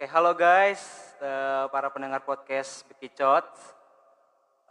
[0.00, 3.44] Oke, halo guys, eh, para pendengar podcast Bekicot.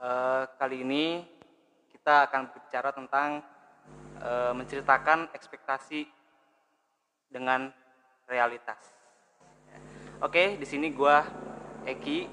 [0.01, 1.21] Eh, kali ini
[1.93, 3.45] kita akan berbicara tentang
[4.25, 6.09] eh, menceritakan ekspektasi
[7.29, 7.69] dengan
[8.25, 8.81] realitas.
[10.17, 11.21] Oke, di sini gua
[11.85, 12.25] Eki,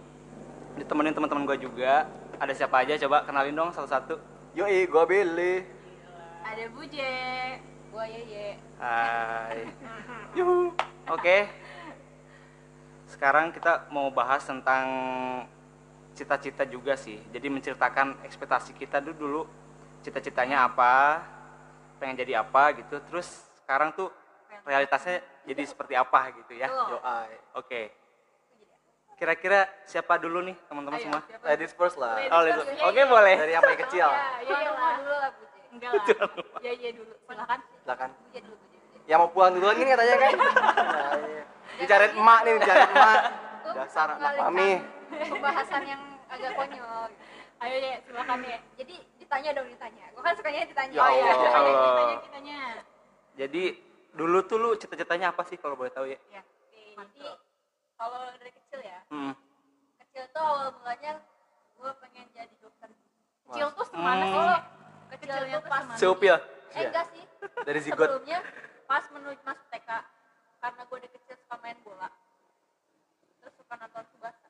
[0.81, 2.09] ditemenin teman-teman gua juga.
[2.41, 2.97] Ada siapa aja?
[2.97, 4.17] Coba kenalin dong satu-satu.
[4.57, 5.69] Yoi, gua Billy.
[6.49, 7.13] Ada Buje,
[7.93, 8.57] gua Yeye.
[8.81, 9.69] Hai.
[10.41, 10.73] Yuhu.
[11.13, 11.66] Oke.
[13.07, 14.87] Sekarang kita mau bahas tentang
[16.13, 17.23] cita-cita juga sih.
[17.31, 19.43] Jadi menceritakan ekspektasi kita dulu dulu
[20.03, 21.23] cita-citanya apa,
[22.03, 22.99] pengen jadi apa gitu.
[23.07, 23.27] Terus
[23.63, 24.11] sekarang tuh
[24.67, 26.67] realitasnya jadi seperti apa gitu ya.
[27.55, 27.95] Oke.
[29.17, 31.21] Kira-kira siapa dulu nih teman-teman semua?
[31.25, 31.45] siapa?
[31.49, 32.21] Ladies first lah.
[32.21, 32.93] Ladies Oh.
[32.93, 33.35] Oke, boleh.
[33.41, 34.09] Dari yang paling kecil.
[34.13, 34.97] Ya, rumah lah.
[35.01, 35.31] dulu lah.
[35.73, 36.61] Enggak lah.
[36.61, 37.15] Yeye dulu.
[37.25, 37.59] Silakan.
[37.81, 38.11] Silakan.
[38.13, 38.57] Buje dulu.
[39.09, 40.33] Yang mau pulang duluan gini katanya kan?
[41.77, 43.21] Dicariin emak nih, dicariin emak.
[43.77, 44.71] Dasar anak mami.
[45.13, 47.11] Pembahasan yang agak konyol.
[47.57, 48.59] Ayo Ye, silakan Ye.
[48.77, 50.05] Jadi ditanya dong ditanya.
[50.13, 50.95] Gua kan sukanya ditanya.
[50.97, 52.59] Ya Oh iya, ditanya kitanya.
[53.37, 53.63] Jadi
[54.17, 56.19] dulu tuh lu cita-citanya apa sih kalau boleh tahu ya?
[56.33, 56.43] Ya.
[56.97, 57.27] Jadi
[57.97, 58.99] kalau dari kecil ya.
[59.13, 59.33] Hmm.
[60.01, 61.13] Kecil tuh awal mulanya
[61.77, 62.89] gue pengen jadi dokter.
[63.49, 64.33] Kecil tuh semana sih?
[64.33, 64.49] Hmm.
[64.49, 64.59] Ye?
[65.07, 65.85] Kecil Kecilnya tuh tuh pas?
[66.01, 66.37] Seupil.
[66.77, 67.25] Eh enggak sih.
[67.65, 68.09] Dari zigot.
[68.09, 68.39] Sebelumnya
[68.87, 69.91] pas menuju masuk TK
[70.67, 72.11] karena gue dari kecil suka main bola.
[73.39, 74.47] Terus suka nonton Subasa.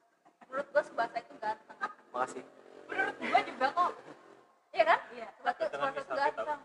[0.49, 1.77] Menurut gue Subasa itu ganteng.
[2.09, 2.43] Makasih.
[2.89, 3.91] Menurut gua juga kok.
[4.73, 5.01] Iya kan?
[5.13, 5.29] Iya.
[5.37, 6.61] Subasa Subasa itu ganteng.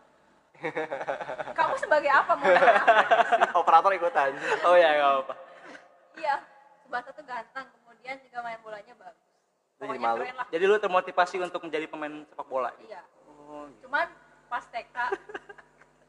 [1.58, 2.48] Kamu sebagai apa mau
[3.60, 4.32] Operator ikutan.
[4.64, 5.34] Oh ya, nggak apa-apa.
[6.16, 6.34] Iya,
[6.86, 9.20] Subasa tuh ganteng, kemudian juga main bolanya bagus.
[9.76, 10.20] Jadi Pokoknya malu.
[10.24, 10.46] keren lah.
[10.48, 12.70] Jadi lu termotivasi untuk menjadi pemain sepak bola.
[12.80, 13.02] Iya.
[13.28, 13.90] Oh, gitu.
[13.90, 14.06] Cuman
[14.48, 14.96] pas TK,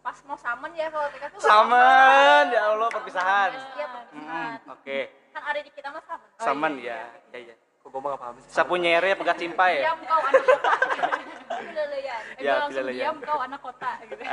[0.03, 3.49] pas mau samen ya kalau TK tuh Saman, ya Allah perpisahan.
[3.55, 4.59] Iya, perpisahan.
[4.59, 4.99] Hmm, Oke,
[5.31, 6.27] Kan ada di kita mah samen.
[6.27, 6.99] Oh, saman iya,
[7.31, 7.39] ya.
[7.39, 7.55] Ya ya.
[7.79, 8.49] Kok gua mah gak paham sih.
[8.51, 9.95] Sapu nyere pegat cimpai ya.
[9.95, 10.71] Diam kau anak kota.
[11.73, 12.23] Leleyan.
[12.35, 14.23] Eh, Ya, langsung diam kau anak kota gitu.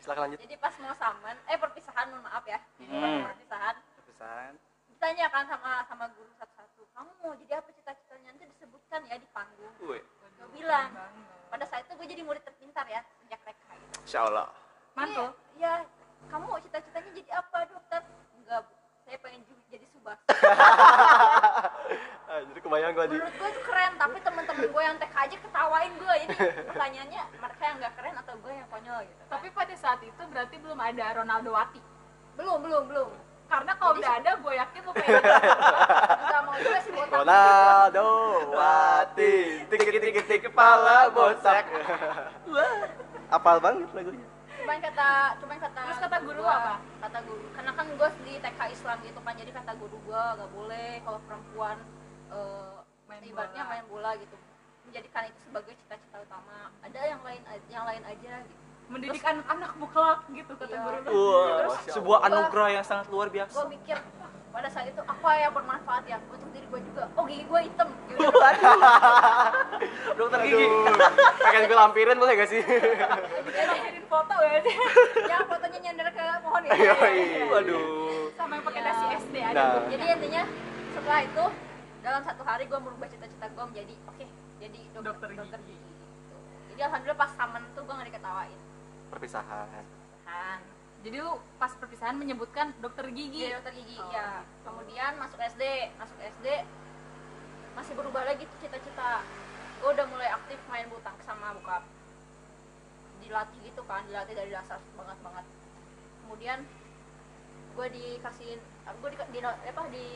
[0.00, 0.38] Silakan lanjut.
[0.40, 2.58] Jadi pas mau samen, eh perpisahan mohon maaf ya.
[2.84, 3.20] Hmm.
[3.24, 3.74] Perpisahan.
[4.00, 4.52] Perpisahan.
[4.92, 9.28] Ditanya kan sama sama guru satu-satu, kamu mau jadi apa cita-citanya nanti disebutkan ya di
[9.32, 9.72] panggung.
[9.80, 10.00] Gue
[10.52, 10.92] bilang,
[11.48, 13.96] pada saat itu gue jadi murid terpintar ya sejak TK gitu.
[14.04, 14.48] Insya Allah.
[14.94, 15.28] Mantul.
[15.58, 15.84] Iya,
[16.30, 18.00] kamu cita-citanya jadi apa dokter?
[18.38, 18.72] Enggak, Bu.
[19.10, 20.18] saya pengen jadi subas.
[22.30, 25.36] Ah, jadi kebayang gua di Menurut gue itu keren, tapi temen-temen gue yang TK aja
[25.42, 26.14] ketawain gue.
[26.14, 26.34] Jadi
[26.70, 29.22] pertanyaannya mereka yang nggak keren atau gue yang konyol gitu.
[29.26, 31.82] Tapi pada saat itu berarti belum ada Ronaldo Wati.
[32.38, 33.10] Belum, belum, belum.
[33.50, 35.22] Karena kalau udah ada, gue yakin lu pengen
[36.22, 37.16] Enggak mau juga sih botak.
[37.18, 38.08] Ronaldo
[38.54, 39.34] Wati
[39.66, 41.66] tik tik tik tik kepala botak.
[43.26, 44.29] Apal banget lagunya.
[44.70, 45.10] Cuman kata,
[45.42, 45.80] cuman kata.
[45.82, 46.74] Terus kata guru gua- apa?
[47.02, 50.50] Kata guru, karena kan gue di TK Islam gitu kan, jadi kata guru gue nggak
[50.54, 51.76] boleh kalau perempuan
[52.30, 53.70] eh, Main ibaratnya bola.
[53.74, 54.36] main bola gitu
[54.86, 60.18] menjadikan itu sebagai cita-cita utama ada yang lain yang lain aja gitu mendidik anak-anak muklak
[60.28, 60.78] gitu kata Iya.
[60.80, 61.10] guru lu.
[61.10, 63.66] Wah, Masya sebuah anugerah yang sangat luar gue biasa.
[63.66, 64.19] mikir "Wah,
[64.50, 67.88] pada saat itu apa yang bermanfaat ya untuk diri gue juga oh gigi gue hitam
[70.18, 70.64] Dokter gigi.
[71.40, 72.60] Pengen gue lampirin boleh gak sih?
[72.60, 74.74] Lampirin foto ya dia.
[75.26, 77.18] yang fotonya nyender ke pohon ya Yoi.
[77.48, 77.82] Waduh.
[78.34, 78.86] Sama yang pakai Iya.
[78.90, 79.56] dasi SD ada.
[79.56, 79.82] Nah.
[79.88, 80.42] jadi intinya
[80.90, 81.44] setelah itu
[82.00, 84.24] dalam satu hari gue merubah cita-cita gue menjadi oke
[84.58, 85.78] jadi dokter, Dokter dokter, gigi.
[85.78, 86.06] gigi
[86.70, 88.58] jadi alhamdulillah pas samen tuh gue gak diketawain
[89.08, 89.66] Perpisahan.
[90.22, 90.58] kan
[91.00, 93.48] Jadi lu pas perpisahan menyebutkan dokter gigi.
[93.48, 94.44] Iya dokter gigi Oh, ya.
[94.44, 94.68] gitu.
[94.68, 95.64] Kemudian masuk SD,
[95.96, 96.46] masuk SD
[97.72, 99.24] masih berubah lagi tuh cita-cita.
[99.80, 101.88] Gue udah mulai aktif main bulu tangkis sama bokap.
[103.24, 105.46] Dilatih gitu kan, dilatih dari dasar banget banget.
[106.24, 106.58] Kemudian
[107.70, 108.60] gue dikasihin,
[109.00, 110.06] gue di, di, apa di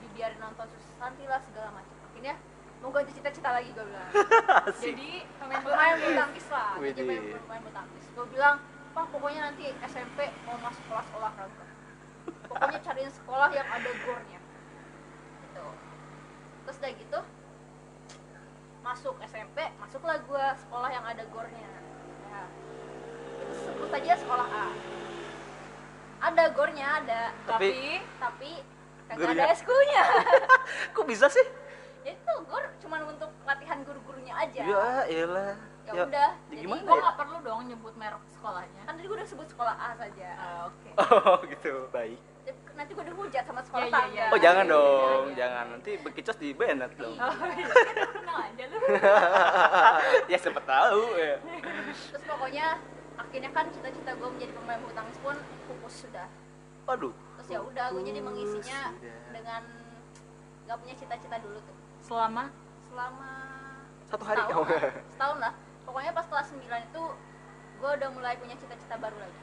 [0.00, 1.96] dibiarin nonton Susanti lah segala macam.
[2.08, 2.40] Akhirnya
[2.80, 4.10] mau ganti cita-cita lagi gue bilang.
[4.84, 5.60] Jadi pemain
[6.00, 6.72] bulu tangkis lah.
[6.80, 7.00] Jadi
[7.36, 8.04] pemain bulu tangkis.
[8.16, 8.56] Gue bilang,
[8.92, 11.64] Pak pokoknya nanti SMP mau masuk kelas olahraga.
[12.44, 14.40] Pokoknya cariin sekolah yang ada gornya.
[15.48, 15.66] Gitu.
[16.62, 17.20] Terus udah gitu,
[18.84, 21.68] masuk SMP, masuklah gue sekolah yang ada gornya.
[22.28, 22.44] Ya.
[23.40, 24.66] Itu sebut aja sekolah A.
[26.22, 28.50] Ada gornya ada, tapi tapi
[29.10, 30.04] kagak ada eskulnya.
[30.94, 31.46] Kok bisa sih?
[32.06, 34.62] Ya itu gor cuma untuk latihan guru-gurunya aja.
[34.62, 35.71] Ya, iyalah.
[35.92, 37.02] Ya udah, ya jadi gimana gua ya?
[37.02, 38.82] nggak perlu dong nyebut merek sekolahnya.
[38.82, 40.28] Kan tadi gue udah sebut sekolah A saja.
[40.34, 40.88] Ah, Oke.
[41.28, 41.72] Oh, gitu.
[41.88, 42.18] Baik.
[42.72, 44.16] Nanti gue dihujat sama sekolah Iya, iya, tangga.
[44.18, 44.26] iya.
[44.28, 45.36] Oh, jangan Iya, dong, iya.
[45.36, 45.64] jangan.
[45.70, 47.14] Nanti bekicot di banned dong.
[47.14, 48.76] Oh iya, kan kenal aja lu.
[50.32, 51.36] ya siapa tahu ya.
[52.08, 52.66] Terus pokoknya
[53.14, 55.36] akhirnya kan cita-cita gue menjadi pemain bulu tangkis pun
[55.68, 56.26] pupus sudah.
[56.88, 57.12] Aduh.
[57.38, 59.18] Terus ya udah gue jadi mengisinya Sudah.
[59.30, 59.62] dengan
[60.62, 62.44] nggak punya cita-cita dulu tuh Selama
[62.86, 63.30] selama
[64.06, 64.66] Satu hari setahun
[65.08, 65.52] setahun lah
[65.92, 67.04] pokoknya pas kelas 9 itu
[67.84, 69.40] gue udah mulai punya cita-cita baru lagi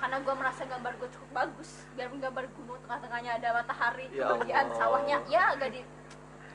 [0.00, 4.66] karena gue merasa gambar gue cukup bagus biarpun gambar gunung tengah-tengahnya ada matahari Ya kemudian
[4.72, 5.84] sawahnya ya agak di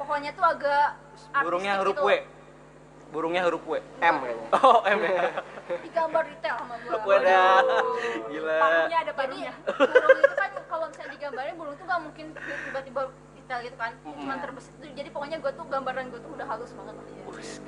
[0.02, 0.98] pokoknya tuh agak
[1.46, 2.10] Burungnya artistik huruf gitu.
[2.10, 2.12] W.
[3.14, 3.78] Burungnya huruf W.
[4.02, 4.48] M kayaknya.
[4.58, 5.22] Oh, M ya.
[5.86, 6.98] digambar detail sama gue.
[8.34, 8.58] Gila.
[8.58, 9.54] ada jadi paruhnya.
[9.70, 13.02] burung itu kan kalau misalnya digambarin burung tuh gak mungkin tiba-tiba
[13.53, 16.94] detail gitu kan cuman terbesit jadi pokoknya gue tuh gambaran gue tuh udah halus banget
[16.95, 17.05] lah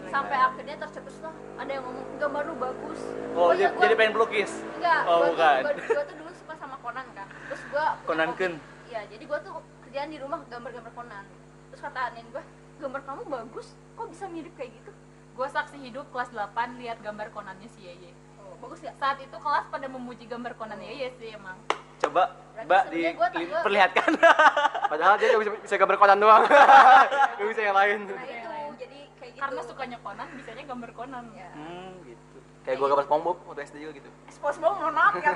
[0.08, 3.02] sampai akhirnya tercetus lah ada yang ngomong gambar lu bagus
[3.36, 4.52] Oh, Pokoknya jadi, gua- jadi pengen pelukis.
[4.74, 5.60] enggak Oh, bukan.
[5.60, 8.54] tuh, gua, gua tuh dulu suka sama Conan kan terus gue Conan Kun.
[8.88, 9.54] iya jadi gue tuh
[9.84, 11.26] kerjaan di rumah gambar-gambar Conan
[11.70, 12.44] terus kata anin gue
[12.78, 14.92] gambar kamu bagus kok bisa mirip kayak gitu
[15.36, 16.48] Gue saksi hidup kelas 8
[16.80, 18.16] lihat gambar Conannya si Yeye.
[18.40, 21.60] oh, bagus ya Saat itu kelas pada memuji gambar Conan Yeye sih emang.
[21.98, 22.24] Coba
[22.56, 24.10] Mbak sebenarnya gua tak- di gua- perlihatkan.
[24.92, 26.44] Padahal dia cuma bisa, bisa gambar konan doang.
[27.38, 28.00] Gak bisa yang lain.
[28.08, 31.26] nah itu jadi kayak gitu Karena sukanya Conan, bisanya gambar Conan.
[31.36, 31.50] ya.
[31.52, 32.38] Hmm, gitu.
[32.64, 34.10] Kayak gua gambar SpongeBob waktu SD juga gitu.
[34.32, 35.32] SpongeBob mohon maaf ya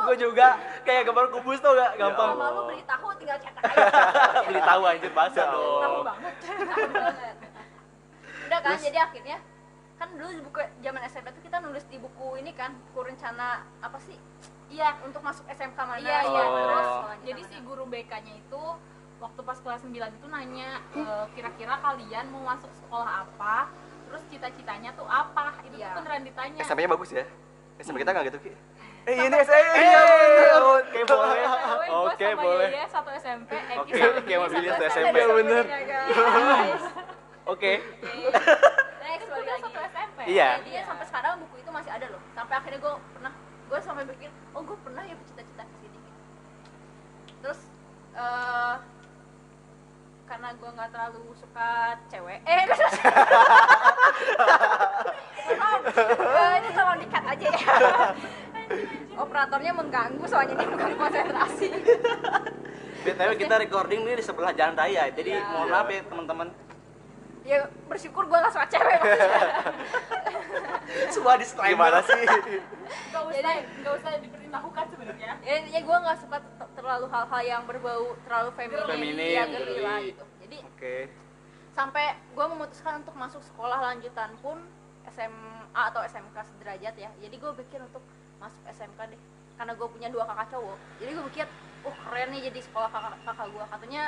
[0.00, 0.46] Gua juga
[0.82, 2.30] kayak gambar kubus tuh gak gampang.
[2.32, 3.84] Kalau lu beli tahu tinggal cetak aja.
[4.42, 5.82] Beli tahu anjir bahasa Ya dong.
[5.82, 6.34] Tahu banget.
[8.46, 9.36] Udah kan, jadi akhirnya
[10.00, 13.48] kan dulu di buku zaman SMP tuh kita nulis di buku ini kan buku rencana
[13.78, 14.16] apa sih
[14.70, 16.42] Iya, untuk masuk SMK mana Iya, iya.
[16.46, 16.54] Oh.
[16.54, 16.88] Terus
[17.26, 17.50] jadi mana.
[17.50, 18.62] si guru BK-nya itu
[19.18, 21.02] waktu pas kelas 9 itu nanya e,
[21.34, 23.66] kira-kira kalian mau masuk sekolah apa?
[24.06, 25.58] Terus cita-citanya tuh apa?
[25.66, 25.90] Itu Iya.
[25.90, 26.62] tuh beneran ditanya.
[26.62, 27.26] SMP-nya bagus ya.
[27.76, 28.52] SMP kita gak gitu, Ki.
[29.04, 29.74] Eh, ini Sampai- SMP.
[29.76, 30.00] Iya.
[30.70, 31.42] Oke, boleh.
[31.90, 32.68] Oke, boleh.
[32.86, 35.16] Satu SMP, Eki Oke, oke, sama Billy satu SMP.
[35.18, 35.34] SMP.
[35.34, 35.64] Bener.
[37.50, 37.72] Oke.
[37.82, 39.62] Next Kan balik kita lagi.
[39.66, 40.18] satu SMP.
[40.28, 40.48] Iya.
[40.56, 42.22] Intinya sampai sekarang buku itu masih ada loh.
[42.30, 43.32] Sampai akhirnya gue pernah
[43.66, 45.98] gue sampai pikir, oh gue pernah ya bercita-cita ke sini.
[45.98, 46.10] gitu.
[47.40, 47.60] Terus
[48.12, 48.76] eh
[50.24, 51.70] karena gue nggak terlalu suka
[52.06, 52.62] cewek, eh.
[55.50, 57.66] Maaf, eh, ini tolong dikat aja ya.
[59.22, 61.68] Operatornya mengganggu soalnya dia mengganggu konsentrasi.
[63.00, 65.10] BTW kita recording nih di sebelah jalan raya.
[65.10, 65.50] Jadi Iya.
[65.50, 66.48] mohon maaf ya teman-teman.
[67.40, 67.58] Ya
[67.88, 69.48] bersyukur gue nggak suka cewek maksudnya.
[71.14, 71.88] Sebuah disclaimer.
[71.88, 72.20] Gimana sih?
[73.10, 75.30] Gak usah, Jadi- gak usah diberitahukan sebenarnya.
[75.40, 79.98] ya intinya gue nggak suka ter- terlalu hal-hal yang berbau terlalu feminin, ya girly lah
[79.98, 80.10] girly.
[80.10, 80.96] gitu jadi Oke.
[81.70, 84.58] sampai gue memutuskan untuk masuk sekolah lanjutan pun
[85.08, 88.02] SMA atau SMK sederajat ya jadi gue pikir untuk
[88.36, 89.20] masuk SMK deh
[89.54, 91.46] karena gue punya dua kakak cowok jadi gue pikir
[91.82, 94.02] oh keren nih jadi sekolah kakak kakak gue katanya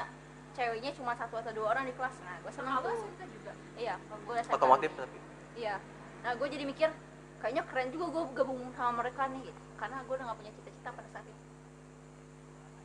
[0.53, 2.95] ceweknya cuma satu atau dua orang di kelas nah gue seneng tuh
[3.29, 3.53] juga.
[3.77, 5.19] iya gue Otomotif tapi.
[5.53, 5.77] Iya.
[6.23, 6.89] Nah, gue jadi mikir
[7.43, 9.61] kayaknya keren juga gue gabung sama mereka nih gitu.
[9.77, 11.43] Karena gue udah gak punya cita-cita pada saat itu.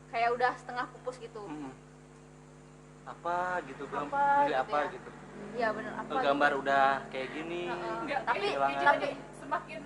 [0.09, 1.43] Kayak udah setengah pupus gitu.
[1.45, 1.71] Hmm.
[3.07, 4.09] Apa gitu belum?
[4.09, 4.87] Apa Milih gitu apa ya.
[4.91, 5.09] gitu.
[5.53, 6.11] Iya bener apa?
[6.25, 7.61] Gambar udah kayak gini.
[7.69, 7.97] Heeh.
[8.09, 9.81] nggak Tapi- tapi- semakin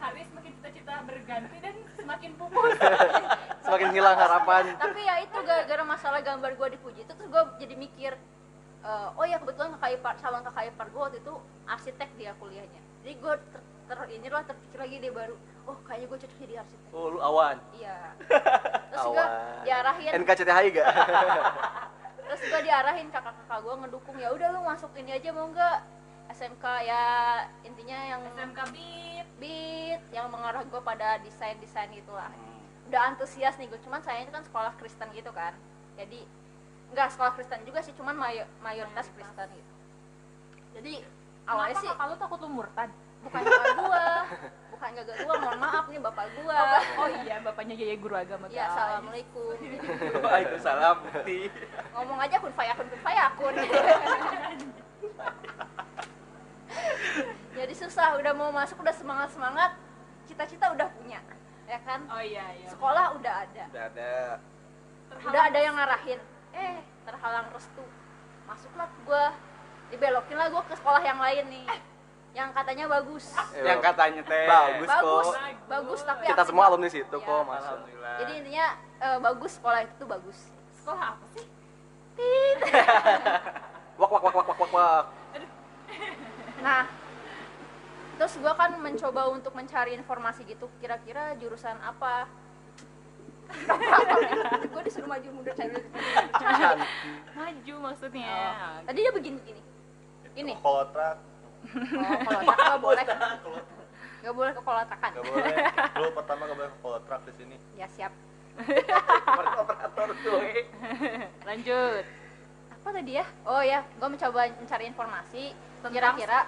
[0.00, 2.78] hari semakin cita-cita berganti dan semakin pupus.
[3.66, 4.78] Semakin hilang harapan.
[4.78, 8.12] Tapi ya itu gara-gara masalah gambar gue dipuji itu terus gue jadi mikir
[8.86, 11.34] eh, oh ya kebetulan kakak ipar calon kakak ipar gue waktu itu
[11.66, 12.78] arsitek dia kuliahnya.
[13.02, 13.60] Jadi gue ter,
[13.90, 15.34] ter ini lah terpikir lagi dia baru
[15.66, 16.90] oh kayaknya gue cocok jadi arsitek.
[16.94, 17.58] Oh, lu awan.
[17.74, 17.98] Iya.
[18.94, 19.62] Terus juga Awan.
[19.66, 20.86] diarahin NKCTHI gak?
[22.22, 25.76] terus gue diarahin kakak-kakak gue ngedukung ya udah lu masuk ini aja mau nggak
[26.32, 27.04] SMK ya
[27.62, 29.26] intinya yang SMK Beat.
[29.38, 32.88] beat yang mengarah gue pada desain desain gitulah Hmm.
[32.88, 35.52] udah antusias nih gue cuman saya itu kan sekolah Kristen gitu kan
[35.94, 36.24] jadi
[36.90, 39.72] nggak sekolah Kristen juga sih cuman mayo- mayoritas Kristen gitu
[40.72, 41.04] jadi
[41.44, 42.90] awalnya Kenapa sih kakak lu takut lu murtad?
[43.22, 44.04] bukan kakak gue
[44.72, 46.56] bukan kakak gue mohon maaf nih bapak gue
[46.96, 49.54] Oh iya, bapaknya Yaya guru agama ya assalamualaikum
[50.18, 50.96] Waalaikumsalam.
[51.02, 51.40] Bukti.
[51.92, 53.52] ngomong aja kun fayakun kun fayakun
[57.58, 59.70] jadi susah udah mau masuk udah semangat semangat
[60.24, 61.20] cita-cita udah punya
[61.64, 62.68] ya kan Oh iya iya.
[62.68, 64.12] sekolah udah ada Udah ada.
[65.22, 66.20] udah ada yang ngarahin
[66.52, 67.84] eh terhalang restu
[68.44, 69.24] masuklah gue
[69.90, 71.66] dibelokin lah gue ke sekolah yang lain nih
[72.32, 74.48] yang katanya bagus Yang katanya teh.
[74.48, 75.36] Bagus bagus kok.
[75.68, 77.20] bagus tapi Kita semua alumni situ Iya.
[77.22, 77.60] kok, masuk.
[77.76, 78.16] Alhamdulillah.
[78.18, 78.66] jadi intinya
[78.98, 80.38] eh, bagus sekolah itu tuh bagus
[80.74, 81.44] Sekolah apa sih?
[83.94, 85.04] Wak wak wak wak wak wak wak.
[86.62, 86.86] Nah,
[88.16, 92.30] terus gue kan mencoba untuk mencari informasi gitu, kira-kira jurusan apa?
[94.72, 95.84] gue disuruh maju mundur cari dulu.
[97.36, 98.32] Maju maksudnya.
[98.32, 99.62] Oh, Tadi dia begini gini.
[100.32, 100.52] Ini.
[100.56, 101.20] Kolotrak
[101.62, 103.04] Oh, nggak boleh.
[104.24, 105.10] Nggak boleh ke kolatakan.
[105.12, 105.54] nggak boleh.
[106.00, 107.56] Lu pertama nggak boleh ke kolotrak di sini.
[107.76, 108.12] Ya siap.
[109.92, 110.64] kalkulator gue
[111.48, 112.04] Lanjut.
[112.72, 115.54] apa tadi ya oh ya gue mencoba mencari informasi
[115.90, 116.38] kira-kira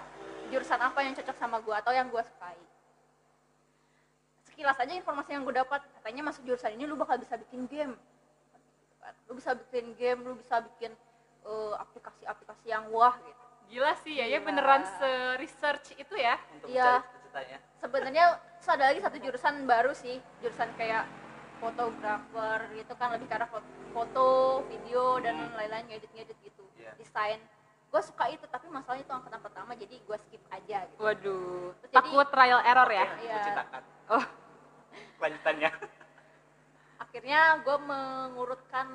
[0.53, 2.55] jurusan apa yang cocok sama gue atau yang gue sukai?
[4.47, 5.83] Sekilas aja informasi yang gue dapat.
[5.99, 7.95] Katanya masuk jurusan ini lu bakal bisa bikin game.
[9.26, 10.95] Lu bisa bikin game lu bisa bikin
[11.45, 13.43] eh, aplikasi-aplikasi yang wah gitu.
[13.64, 16.37] Gila sih ya, ya beneran se-research itu ya.
[16.55, 17.00] untuk Iya.
[17.83, 20.23] sebenarnya terus ada lagi satu jurusan baru sih.
[20.38, 21.05] Jurusan kayak
[21.59, 24.26] fotografer gitu kan lebih ke arah fo- foto
[24.69, 26.62] video dan lain-lain ngedit-ngedit gitu.
[26.79, 26.93] Iya.
[27.00, 27.41] desain
[27.94, 31.70] gue suka itu tapi masalahnya itu angkatan pertama jadi gue skip aja gitu Waduh.
[31.78, 33.06] Terus jadi- Takut trial error ya.
[33.22, 33.38] Iya.
[33.44, 34.24] citakan Oh,
[35.16, 35.70] lanjutannya
[36.98, 38.86] akhirnya gue mengurutkan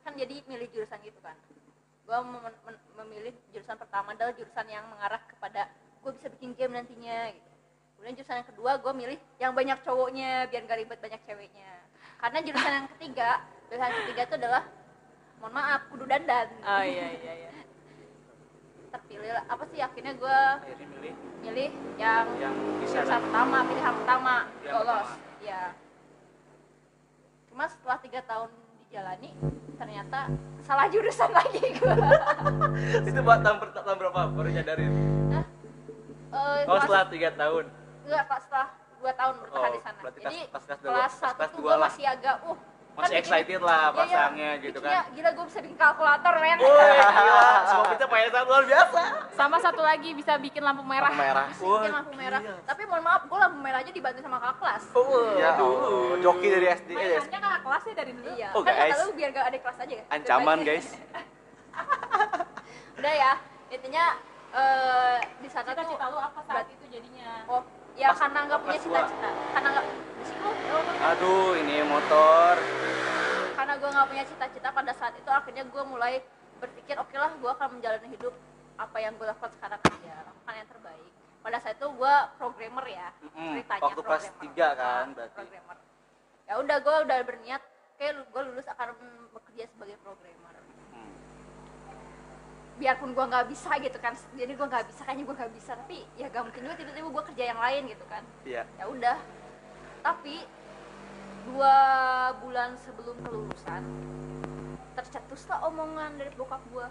[0.00, 1.36] kan jadi milih jurusan gitu kan
[2.02, 2.18] gue
[2.96, 5.68] memilih jurusan pertama adalah jurusan yang mengarah kepada
[6.00, 7.50] gue bisa bikin game nantinya gitu
[7.92, 11.72] kemudian jurusan yang kedua gue milih yang banyak cowoknya biar gak ribet banyak ceweknya
[12.16, 13.30] karena jurusan yang ketiga
[13.68, 14.62] jurusan yang ketiga itu adalah
[15.36, 17.50] mohon maaf kudu dandan oh iya iya iya.
[18.88, 20.38] terpilih apa sih akhirnya gue
[20.78, 21.12] milih.
[21.38, 24.34] Milih yang yang bisa jurusan pertama pilihan pertama.
[24.56, 25.08] Pilihan lolos.
[25.08, 25.24] pertama.
[25.42, 25.62] ya
[27.46, 28.50] cuma setelah tiga tahun
[28.82, 29.30] dijalani
[29.74, 30.20] ternyata
[30.60, 31.94] salah jurusan lagi gue
[33.08, 34.92] itu buat tahun, tahun berapa baru nyadarin?
[35.28, 35.44] Nah,
[36.32, 37.64] eh, oh setelah tiga tahun.
[38.02, 39.98] Enggak pas setelah dua tahun bertahan Oh, di sana.
[40.18, 42.58] jadi pas- pas kelas satu tuh gue masih agak uh
[42.96, 45.12] masih kan excited lah iya, iya, pasangnya gitu bikinnya, kan.
[45.12, 46.58] gila gue bisa bikin kalkulator men.
[46.64, 49.00] Woi, gila, semua kita PSA luar biasa.
[49.36, 51.12] Sama satu lagi bisa bikin lampu merah.
[51.12, 51.46] Lampu merah.
[51.52, 52.40] Bisa bikin lampu merah.
[52.64, 54.82] tapi mohon maaf gue lampu merah aja dibantu sama kakak kelas.
[54.96, 58.28] Oh, joki dari SD ya Mainannya kakak kelasnya dari dulu.
[58.32, 58.48] iya.
[58.56, 58.98] Oh, kan kata guys.
[59.04, 60.04] lu biar gak ada kelas aja ya.
[60.08, 60.86] Ancaman guys.
[62.96, 63.32] udah ya
[63.68, 64.04] intinya
[64.56, 67.44] eh di sana tuh Cita-cita lu apa saat itu jadinya?
[67.44, 67.60] oh
[67.96, 69.28] ya Pas- karena nggak punya cita-cita.
[69.50, 69.86] Karena nggak
[71.02, 72.54] aduh ini motor.
[73.56, 76.20] Karena gue nggak punya cita-cita pada saat itu akhirnya gue mulai
[76.56, 78.34] berpikir oke lah gue akan menjalani hidup
[78.76, 80.14] apa yang gue lakukan sekarang aja.
[80.22, 81.10] Lakukan yang terbaik.
[81.40, 85.34] Pada saat itu gue programmer ya Mm-mm, ceritanya waktu kelas tiga kan, Ah, berarti.
[85.36, 85.76] programmer.
[86.42, 87.62] Ya udah gue udah berniat
[87.96, 88.88] kayak gue lulus akan
[89.32, 90.45] bekerja sebagai programmer.
[92.76, 95.96] Biarpun gue nggak bisa gitu kan jadi gue nggak bisa kayaknya gue nggak bisa tapi
[96.20, 98.22] ya gak mungkin juga tiba-tiba gue kerja yang lain gitu kan.
[98.44, 98.62] Iya.
[98.76, 99.16] Ya udah.
[100.04, 100.44] Tapi
[101.48, 101.76] dua
[102.42, 103.82] bulan sebelum kelulusan
[104.98, 106.86] tercetuslah omongan dari bokap gue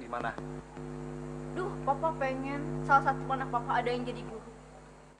[0.00, 0.32] gimana?
[1.56, 4.50] Duh papa pengen salah satu anak papa ada yang jadi guru.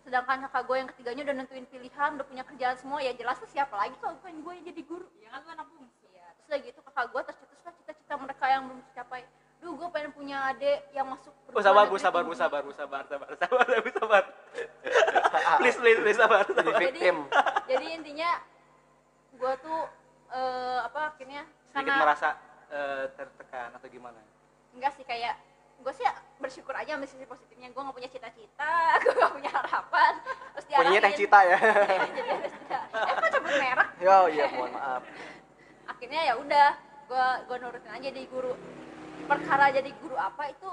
[0.04, 3.50] Sedangkan kakak gue yang ketiganya udah nentuin pilihan udah punya kerjaan semua ya jelas lah
[3.50, 5.08] siapa lagi kalau bukan gue yang jadi guru.
[5.20, 6.06] Ya kan lu anak bungsu.
[6.12, 9.22] Iya, terus lagi itu kakak gue tercetuslah cita-cita mereka yang belum tercapai
[9.60, 12.40] duh gue pengen punya adik yang masuk Oh perguruan sabar bu, negeri sabar bu, tinggi."
[12.40, 14.24] sabar bu, sabar, sabar, sabar, sabar, sabar.
[15.60, 16.44] please, please, please, sabar.
[16.44, 16.60] sabar.
[16.60, 17.16] Jadi victim.
[17.64, 18.30] jadi intinya
[19.36, 19.80] gue tuh
[20.32, 22.28] eh, apa akhirnya sedikit karena merasa
[22.68, 24.20] eh, tertekan atau gimana?
[24.76, 25.40] Enggak sih kayak
[25.76, 26.04] gue sih
[26.40, 27.72] bersyukur aja ambil sisi positifnya.
[27.72, 30.12] Gue gak punya cita-cita gue gak punya harapan.
[30.56, 31.58] Terus diarahin punya teh cita ya?
[32.16, 32.78] Jadi cita.
[32.92, 35.02] Eh kok cabut merah oh iya mohon maaf.
[35.88, 36.68] Akhirnya ya udah
[37.06, 38.58] gue gue nurutin aja jadi guru
[39.26, 40.70] perkara jadi guru apa itu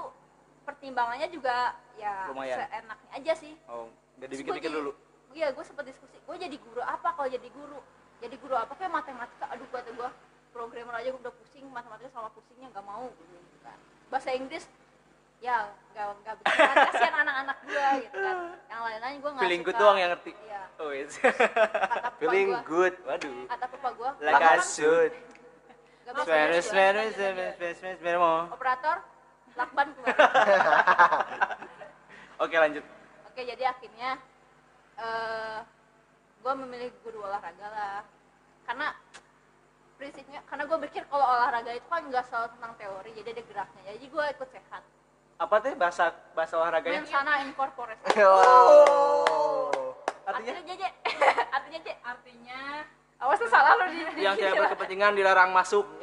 [0.64, 2.56] pertimbangannya juga ya Lumayan.
[2.64, 3.52] seenaknya aja sih.
[3.68, 4.90] Oh Terus dipikir-pikir gua dulu?
[5.34, 7.80] Iya gue sempat diskusi gue jadi guru apa kalau jadi guru?
[8.22, 9.44] Jadi guru apa kayak matematika?
[9.52, 10.08] Aduh kata gue
[10.54, 13.10] programmer aja udah pusing matematika sama pusingnya nggak mau.
[13.12, 13.76] Gitu kan
[14.08, 14.64] bahasa Inggris
[15.42, 18.36] ya nggak nggak bisa kasihan anak-anak gue gitu kan.
[18.70, 19.68] Yang lain-lain gue nggak Feeling suka.
[19.68, 20.32] good doang yang ngerti.
[20.46, 20.62] iya.
[20.74, 21.12] Oh, yes.
[21.22, 23.38] kata papa feeling gue good waduh.
[23.50, 25.12] Kata papa gue like I should
[26.04, 28.52] Spanish, Spanish, Spanish, Spanish, mau.
[28.52, 29.00] operator
[29.56, 30.16] lakban keluar.
[32.44, 32.84] Oke, lanjut.
[33.30, 34.18] oke jadi akhirnya
[34.98, 35.58] eh
[36.42, 38.02] gue memilih guru olahraga lah.
[38.66, 38.90] Karena
[39.96, 43.82] prinsipnya karena gue pikir kalau olahraga itu kan nggak selalu tentang teori jadi ada geraknya.
[43.96, 44.82] Jadi gue ikut sehat.
[45.38, 47.02] Apa teh bahasa bahasa olahraganya?
[47.02, 49.94] mensana incorpore oh.
[50.26, 50.52] Artinya?
[50.58, 50.88] Artinya jeje
[51.56, 52.60] artinya je Artinya
[53.24, 55.84] awas tuh salah lo di, di yang tidak berkepentingan dilarang masuk.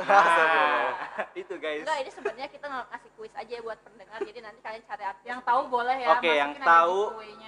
[1.11, 1.83] Nah, itu guys.
[1.85, 5.25] enggak ini sebenarnya kita ng- ngasih kuis aja buat pendengar jadi nanti kalian cari arti
[5.27, 6.07] yang tahu boleh ya.
[6.09, 6.99] oke yang tahu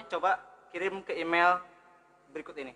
[0.08, 0.30] coba
[0.70, 1.58] kirim ke email
[2.30, 2.72] berikut ini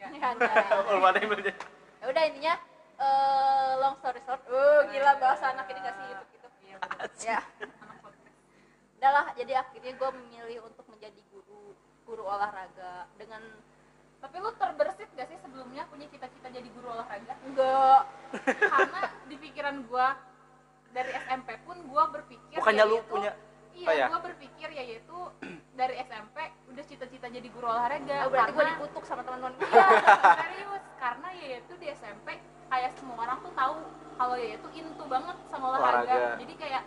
[0.00, 1.54] ada belajar.
[2.00, 2.54] ya udah intinya
[2.98, 6.76] eh long story short uh gila bahasa anak ini gak sih gitu gitu Iya,
[7.28, 7.40] ya
[7.82, 8.34] Anak podcast.
[8.98, 11.74] udah lah jadi akhirnya gue memilih untuk menjadi guru
[12.06, 13.42] guru olahraga dengan
[14.22, 17.34] Tapi lu terbersit gak sih sebelumnya punya cita-cita jadi guru olahraga?
[17.42, 18.00] enggak
[18.72, 20.14] Karena di pikiran gua
[20.88, 23.32] dari SMP pun gua berpikir bukannya lu yaitu- punya
[23.72, 24.06] Iya, Oh, ya?
[24.06, 25.18] gua berpikir ya yaitu
[25.80, 26.36] dari SMP
[26.68, 28.16] udah cita-cita jadi guru olahraga.
[28.22, 29.86] oh, berarti gue karena- dikutuk sama teman-teman gue Iya,
[30.44, 32.28] serius karena ya itu di SMP
[32.68, 33.74] kayak semua orang tuh tahu
[34.14, 36.04] kalau ya itu into banget sama Olahraga.
[36.04, 36.82] olahraga jadi kayak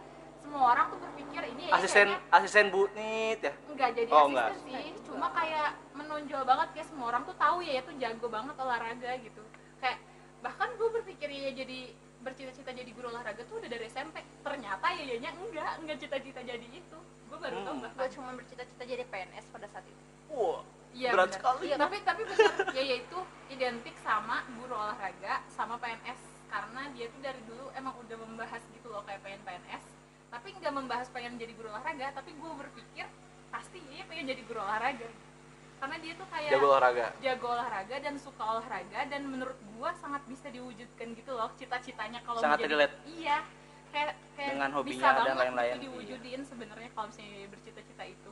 [0.56, 3.54] semua orang tuh berpikir ini ya asisten kayaknya asisten Bu Nit ya?
[3.68, 4.50] Enggak jadi Oh, asisten enggak.
[4.64, 9.12] sih cuma kayak menonjol banget kayak semua orang tuh tahu ya itu jago banget olahraga
[9.20, 9.44] gitu.
[9.78, 9.98] Kayak
[10.40, 11.80] bahkan gue berpikir ya jadi
[12.22, 16.64] bercita-cita jadi guru olahraga tuh udah dari SMP ternyata ya yanya enggak enggak cita-cita jadi
[16.66, 16.98] itu.
[17.28, 17.84] Gue baru tahu Hmm.
[17.84, 18.00] bahkan.
[18.00, 20.04] Gue cuma bercita-cita jadi PNS pada saat itu.
[20.32, 20.64] Wah
[20.96, 21.36] Iya, berat benar.
[21.36, 21.64] sekali.
[21.68, 22.52] Iya, tapi tapi benar.
[22.72, 23.20] Ya yaitu
[23.50, 28.88] identik sama guru olahraga sama PNS karena dia tuh dari dulu emang udah membahas gitu
[28.88, 29.84] loh kayak pengen PNS
[30.36, 33.08] tapi nggak membahas pengen jadi guru olahraga tapi gue berpikir
[33.48, 35.08] pasti dia pengen jadi guru olahraga
[35.76, 40.24] karena dia tuh kayak jago olahraga jago olahraga dan suka olahraga dan menurut gua sangat
[40.26, 42.96] bisa diwujudkan gitu loh cita-citanya kalau Sangat menjadi- relate.
[43.14, 43.38] iya
[43.92, 45.72] kayak kayak Dengan hobinya bisa dan banget lain-lain.
[45.72, 48.32] gitu diwujudin sebenarnya kalau misalnya bercita-cita itu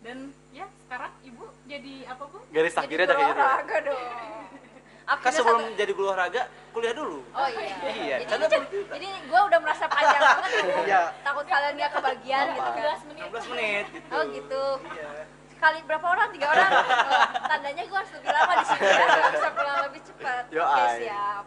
[0.00, 0.16] dan
[0.50, 3.28] ya sekarang ibu jadi apa bu garis jadi takdirnya gitu ya?
[3.30, 4.44] olahraga dong
[5.04, 7.76] kan sebelum satu- jadi guru olahraga kuliah dulu Oh iya.
[7.84, 10.50] Iya, Jadi, karena jadi, jadi gue udah merasa panjang banget.
[10.82, 11.02] Iya.
[11.20, 12.82] Takut kalian gak kebagian gitu kan.
[12.98, 14.64] 16 menit 16 menit gitu Oh gitu.
[14.90, 15.10] iya
[15.46, 16.28] Sekali berapa orang?
[16.30, 16.70] Tiga orang.
[17.04, 19.04] Oh, tandanya gue harus lebih lama di sini ya.
[19.06, 20.42] Gak bisa pulang lebih cepat.
[20.50, 21.44] Yo, Oke siap.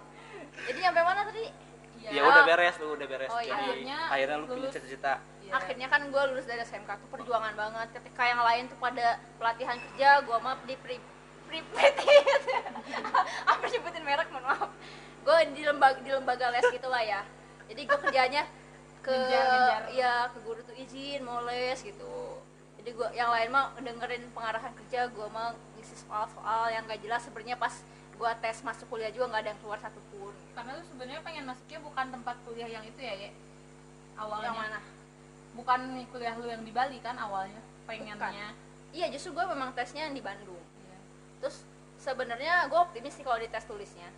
[0.64, 1.46] Jadi nyampe mana tadi?
[2.08, 3.52] ya udah beres lu udah beres Oh, iya.
[3.52, 4.74] Jadi, Akhirnya akhirnya lu punya lulus.
[4.74, 5.52] cita-cita Iya.
[5.54, 7.88] Akhirnya kan gue lulus dari SMK tuh perjuangan banget.
[7.94, 10.76] Ketika yang lain tuh pada pelatihan kerja, gue mah di
[11.48, 12.42] pri pripetit.
[13.51, 14.70] Apa sebutin merek mohon maaf.
[15.24, 17.22] Gue di lembaga di lembaga les gitu lah ya.
[17.68, 18.44] Jadi gue kerjanya
[19.01, 19.82] ke Ngejar, ngejar.
[19.92, 22.39] ya ke guru tuh izin mau les gitu.
[22.80, 27.24] Jadi gue yang lain mah dengerin pengarahan kerja, gue mah ngisi soal-soal yang gak jelas
[27.24, 27.74] sebenarnya pas
[28.18, 30.34] gue tes masuk kuliah juga nggak ada yang keluar satupun.
[30.58, 33.30] karena lu sebenarnya pengen masuknya bukan tempat kuliah yang itu ya ya
[34.18, 34.80] awalnya Yang mana?
[35.54, 38.58] bukan kuliah lu yang di Bali kan awalnya pengennya
[38.89, 40.57] Iya justru gue memang tesnya yang di Bandung.
[41.41, 41.63] Terus
[42.01, 44.10] sebenarnya gue optimis sih kalau di tes tulisnya.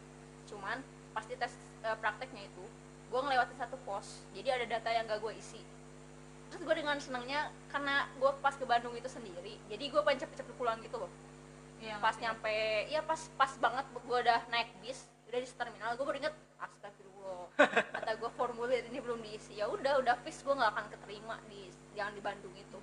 [0.47, 0.79] Cuman
[1.13, 1.51] pasti tes
[1.83, 2.63] eh, prakteknya itu
[3.09, 5.61] gue ngelewatin satu pos jadi ada data yang gak gue isi.
[6.49, 10.55] Terus gue dengan senangnya karena gue pas ke Bandung itu sendiri jadi gue pengen cepet-cepet
[10.57, 11.11] pulang gitu loh.
[11.79, 12.23] Iya, pas ngerti.
[12.27, 12.57] nyampe
[12.91, 17.45] ya pas pas banget gue udah naik bis udah di terminal gue baru inget astagfirullah
[17.97, 19.57] kata gue formulir ini belum diisi.
[19.57, 22.79] Ya udah udah fix gue nggak akan keterima di yang di Bandung itu.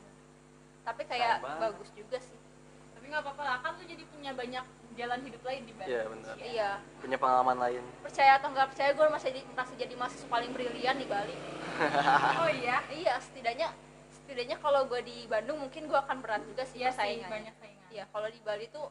[0.82, 2.35] Tapi kayak bagus juga sih
[3.06, 4.64] tapi nggak apa-apa lah kan lu jadi punya banyak
[4.98, 5.86] jalan hidup lain di Bali.
[5.94, 6.34] Iya, benar.
[6.42, 6.70] iya.
[6.98, 7.82] Punya pengalaman lain.
[8.02, 11.36] Percaya atau nggak percaya gue masih jadi masih jadi mahasiswa paling brilian di Bali.
[12.42, 12.82] Oh iya?
[12.90, 13.70] Iya setidaknya
[14.10, 17.30] setidaknya kalau gue di Bandung mungkin gue akan berat juga sih iya sih persaingannya.
[17.30, 17.86] banyak saingan.
[17.94, 18.90] Iya kalau di Bali tuh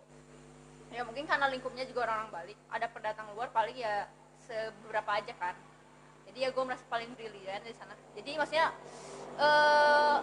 [0.95, 2.53] ya mungkin karena lingkupnya juga orang-orang Bali.
[2.71, 4.07] Ada pendatang luar paling ya
[4.47, 5.59] seberapa aja kan.
[6.31, 7.91] Jadi ya gue merasa paling brilian di sana.
[8.15, 8.71] Jadi maksudnya
[9.43, 10.17] eh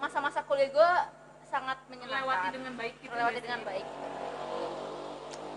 [0.00, 1.19] masa-masa kuliah gue
[1.50, 2.22] sangat menyenangkan.
[2.22, 3.68] Melewati dengan baik gitu melewati ya dengan sih.
[3.68, 3.86] baik.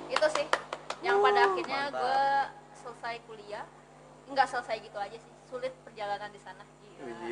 [0.09, 0.47] Itu sih
[1.05, 2.01] yang pada Uh, akhirnya mantap.
[2.01, 2.21] gue
[2.81, 3.65] selesai kuliah.
[4.23, 6.63] Nggak selesai gitu aja sih sulit perjalanan di sana.
[6.81, 7.27] Gila.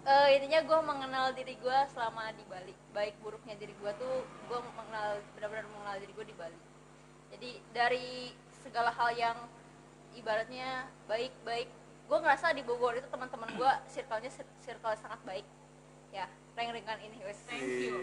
[0.00, 2.74] Eh, intinya gue mengenal diri gue selama di Bali.
[2.96, 6.58] Baik buruknya diri gue tuh gue mengenal benar-benar mengenal diri gue di Bali.
[7.30, 9.38] Jadi dari segala hal yang
[10.16, 11.70] ibaratnya baik-baik
[12.10, 15.46] gue ngerasa di Bogor itu teman-teman gue circle-nya cir- circle sangat baik
[16.90, 17.94] reng-rengan ini wes Thank you.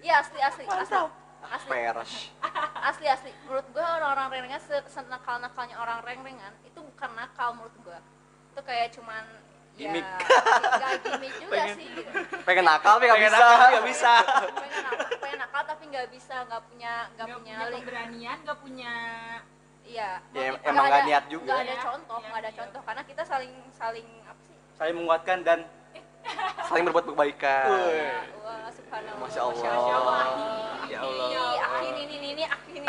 [0.00, 1.12] Iya asli asli asli Mantap.
[1.42, 2.12] asli peres
[2.88, 7.76] asli asli menurut gue orang-orang reng-rengan se- senakal nakalnya orang reng-rengan itu bukan nakal menurut
[7.78, 7.98] gue
[8.50, 9.24] itu kayak cuman
[9.72, 10.04] Gimik.
[10.04, 10.40] ya
[10.76, 12.10] gak gimmick juga Pengen- sih gitu.
[12.44, 13.38] pengen nakal tapi nggak bisa
[13.70, 14.12] nggak bisa.
[14.52, 18.92] pengen nakal, pengen nakal tapi nggak bisa nggak punya nggak punya punya keberanian nggak punya
[19.82, 21.44] iya Ya, emang nggak ada- niat juga.
[21.46, 22.58] nggak ada Ya, contoh iya, nggak ada iya.
[22.58, 25.58] contoh karena kita saling saling apa sih saling menguatkan dan
[26.66, 27.66] saling berbuat kebaikan.
[28.40, 29.18] Wah subhanallah.
[29.20, 29.54] Masya Allah.
[29.54, 30.24] Masya Allah.
[30.90, 31.54] Ya Ini, Allah.
[31.70, 32.86] akhir ini ini ini akhir ini.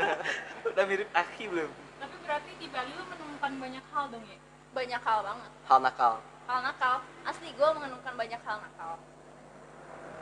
[0.70, 1.70] Udah mirip Aki belum?
[1.98, 4.38] Tapi berarti di Bali lu menemukan banyak hal dong ya?
[4.70, 5.50] Banyak hal banget.
[5.66, 6.12] Hal nakal.
[6.46, 6.94] Hal nakal.
[7.24, 8.92] Asli gue menemukan banyak hal nakal.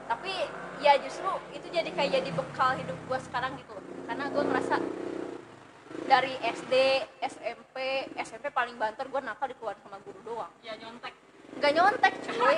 [0.09, 0.33] Tapi
[0.81, 3.73] ya justru itu jadi kayak jadi bekal hidup gue sekarang gitu.
[3.73, 4.77] Loh karena gue ngerasa
[6.05, 6.75] dari SD
[7.23, 7.77] SMP
[8.19, 10.53] SMP paling banter gue nakal dikeluarin sama guru doang.
[10.61, 11.13] Ya nyontek
[11.59, 12.57] nggak nyontek cuy.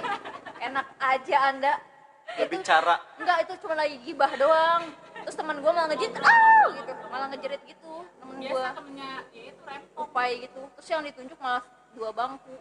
[0.62, 1.74] Enak aja anda.
[2.34, 2.96] Itu bicara.
[3.20, 4.82] Enggak itu cuma lagi gibah doang.
[5.24, 6.66] Terus teman gue malah ngejerit ah!
[6.72, 6.92] gitu.
[7.08, 10.04] Malah ngejerit gitu temen gue biasa temennya ya itu repot.
[10.08, 10.62] Upai gitu.
[10.80, 12.56] Terus yang ditunjuk malah dua bangku.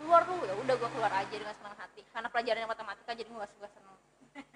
[0.00, 2.02] Keluar lu ya udah gue keluar aja dengan senang hati.
[2.10, 3.96] Karena pelajarannya matematika jadi gue gak suka seneng.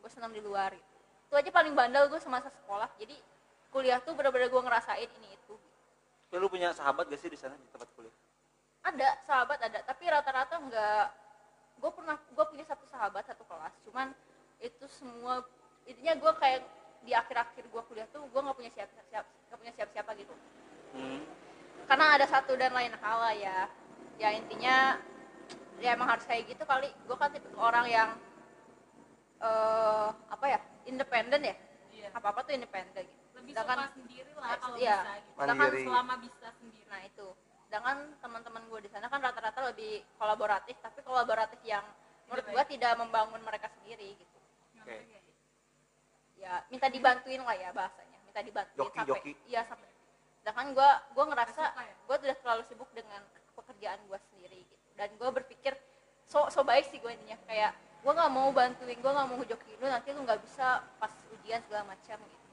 [0.00, 0.94] Gue senang di luar gitu.
[1.26, 2.86] itu aja paling bandel gue semasa sekolah.
[3.02, 3.18] Jadi
[3.74, 5.54] kuliah tuh bener-bener gue ngerasain ini itu.
[6.30, 8.14] Lu punya sahabat gak sih di sana di tempat kuliah
[8.86, 9.78] ada sahabat ada.
[9.82, 11.04] Tapi rata-rata nggak
[11.76, 13.74] gue pernah gue punya satu sahabat satu kelas.
[13.84, 14.14] Cuman
[14.58, 15.42] itu semua
[15.84, 16.60] intinya gue kayak
[17.02, 20.34] di akhir-akhir gue kuliah tuh gue nggak punya siapa siapa nggak punya siapa siapa gitu
[21.86, 23.58] karena ada satu dan lain hal lah ya.
[24.18, 24.96] Ya intinya
[25.78, 26.88] ya emang harus kayak gitu kali.
[27.06, 28.10] Gue kan tipe orang yang
[29.38, 31.54] eh apa ya independen ya?
[31.92, 32.08] Iya.
[32.10, 33.04] apa apa tuh independen.
[33.06, 34.96] Gitu lebih Sedangkan- suka sendiri lah Eh, kalau iya.
[34.96, 35.30] bisa gitu.
[35.36, 35.84] Mandiri.
[35.84, 36.84] selama bisa sendiri.
[36.88, 37.26] Nah itu
[37.66, 41.82] sedangkan teman-teman gue di sana kan rata-rata lebih kolaboratif tapi kolaboratif yang
[42.30, 44.38] menurut gue tidak membangun mereka sendiri gitu.
[44.82, 45.02] Oke.
[46.36, 48.18] ya minta dibantuin lah ya bahasanya.
[48.22, 49.32] Minta dibantuin Joki, sampai joki.
[49.50, 49.88] iya sampai.
[50.42, 51.94] Sedangkan gue gue ngerasa ya?
[52.06, 53.22] gue udah terlalu sibuk dengan
[53.58, 54.88] pekerjaan gue sendiri gitu.
[54.94, 55.74] Dan gue berpikir
[56.26, 57.38] so so baik sih gue intinya.
[57.50, 57.74] Kayak
[58.06, 61.58] gue nggak mau bantuin gue nggak mau ngejoki lu nanti lu nggak bisa pas ujian
[61.66, 62.46] segala macam gitu.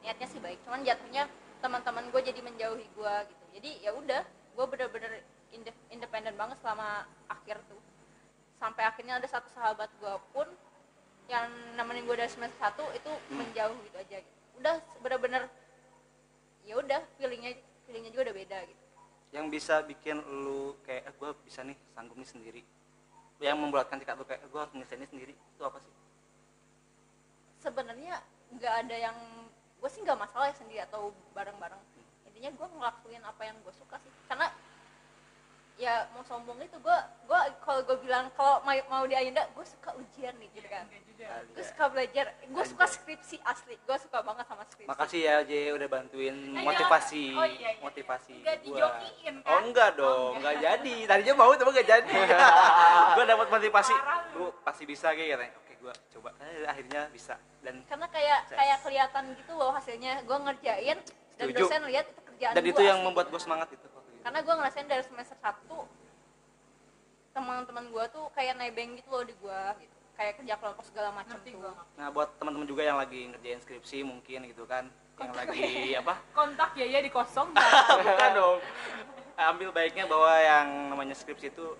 [0.00, 3.44] Niatnya sih baik cuman jatuhnya teman-teman gue jadi menjauhi gue gitu.
[3.58, 5.22] Jadi ya udah gue bener-bener
[5.54, 7.80] inde- independen banget selama akhir tuh.
[8.58, 10.48] Sampai akhirnya ada satu sahabat gue pun
[11.28, 14.36] yang nemenin gue dari semester satu itu menjauh gitu aja gitu.
[14.58, 15.46] udah bener-bener
[16.66, 17.54] ya udah feelingnya
[17.86, 18.84] feelingnya juga udah beda gitu.
[19.30, 22.62] Yang bisa bikin lu kayak eh, gue bisa nih sanggup nih sendiri.
[23.38, 25.34] Yang membuatkan tekad lu kayak gue harus ini sendiri.
[25.36, 25.92] Itu apa sih?
[27.62, 28.18] Sebenarnya
[28.48, 29.16] nggak ada yang
[29.78, 31.78] gue sih nggak masalah ya sendiri atau bareng-bareng.
[32.26, 34.12] Intinya gue ngelakuin apa yang gue suka sih.
[34.26, 34.50] Karena
[35.78, 36.98] ya mau sombong itu gue
[37.30, 40.90] gue kalau gue bilang kalau mau, mau di Ayunda gue suka ujian nih gitu kan.
[40.90, 42.26] Enggak gue suka belajar.
[42.50, 43.78] Gue suka skripsi asli.
[43.86, 44.90] Gue suka banget sama skripsi.
[44.90, 47.82] Makasih ya J udah bantuin motivasi oh, iya, iya.
[47.82, 48.66] motivasi Nggak gua.
[48.66, 49.50] dijokiin, kan?
[49.54, 50.32] oh enggak dong.
[50.42, 50.54] Enggak.
[50.58, 50.94] Jadi.
[51.06, 52.18] Tadinya mau tapi enggak jadi.
[53.16, 53.94] Gue dapat motivasi.
[54.34, 54.50] Lu.
[54.66, 55.54] Pasti bisa kayak katanya.
[55.58, 56.30] oke gue coba.
[56.40, 57.34] Eh, akhirnya bisa.
[57.62, 58.54] Dan karena kayak Yes.
[58.54, 60.22] kayak kelihatan gitu loh hasilnya.
[60.22, 60.98] Gue ngerjain
[61.38, 61.64] dan Setuju.
[61.64, 62.72] dosen lihat itu kerjaan dan gua.
[62.74, 63.86] itu yang membuat gue semangat itu
[64.18, 65.88] karena gue ngerasain dari semester satu
[67.32, 69.94] teman-teman gue tuh kayak nebeng gitu loh di gue gitu.
[70.18, 71.54] Kayak kerja kelompok segala macam tuh.
[71.54, 74.90] gue nah buat teman-teman juga yang lagi ngerjain skripsi mungkin gitu kan.
[75.16, 75.62] Yang lagi
[76.02, 76.14] apa?
[76.34, 77.54] Kontak ya ya di kosong.
[78.04, 78.58] Bukan dong.
[79.38, 81.78] Ambil baiknya bahwa yang namanya skripsi itu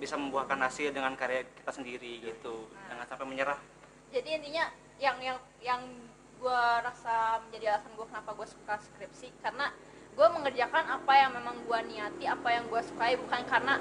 [0.00, 2.54] bisa membuahkan hasil dengan karya kita sendiri gitu
[2.88, 3.60] jangan sampai menyerah
[4.08, 4.64] jadi intinya
[4.96, 5.80] yang yang yang
[6.34, 9.68] gue rasa menjadi alasan gue kenapa gue suka skripsi karena
[10.10, 13.76] gue mengerjakan apa yang memang gue niati apa yang gue sukai bukan karena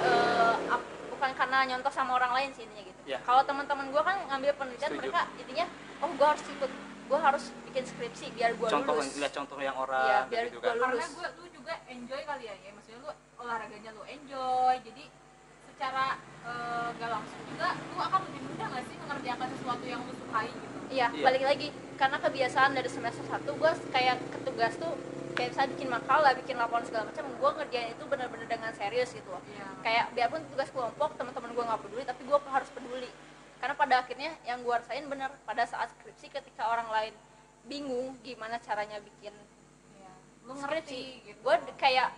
[0.00, 3.18] eh, ap- bukan karena nyontoh sama orang lain sih intinya gitu Ya.
[3.24, 5.00] kalau teman-teman gue kan ngambil penelitian Setuju.
[5.00, 5.66] mereka intinya
[5.98, 6.70] oh gue harus ikut
[7.08, 10.58] gue harus bikin skripsi biar gue contoh lulus lihat contoh yang Iya, orang biar gitu
[10.58, 10.90] gua kan lulus.
[11.00, 11.28] karena gue
[11.68, 13.12] juga enjoy kali ya ya maksudnya lu
[13.44, 15.04] olahraganya lu enjoy jadi
[15.68, 16.16] secara
[16.48, 20.48] eh, nggak langsung juga lu akan lebih mudah nggak sih mengerjakan sesuatu yang lu sukai
[20.48, 21.20] gitu Iya, Iya.
[21.20, 21.68] balik lagi
[22.00, 24.96] karena kebiasaan dari semester 1 gue kayak ketugas tuh
[25.36, 29.28] kayak misalnya bikin makalah, bikin laporan segala macam, gue ngerjain itu bener-bener dengan serius gitu
[29.28, 29.44] loh.
[29.44, 29.68] Iya.
[29.84, 33.10] Kayak biarpun tugas kelompok teman-teman gue nggak peduli, tapi gue harus peduli.
[33.60, 37.14] Karena pada akhirnya yang gue rasain bener pada saat skripsi ketika orang lain
[37.68, 39.36] bingung gimana caranya bikin.
[40.48, 42.08] Lu skripsi, ngerti gitu gue kayak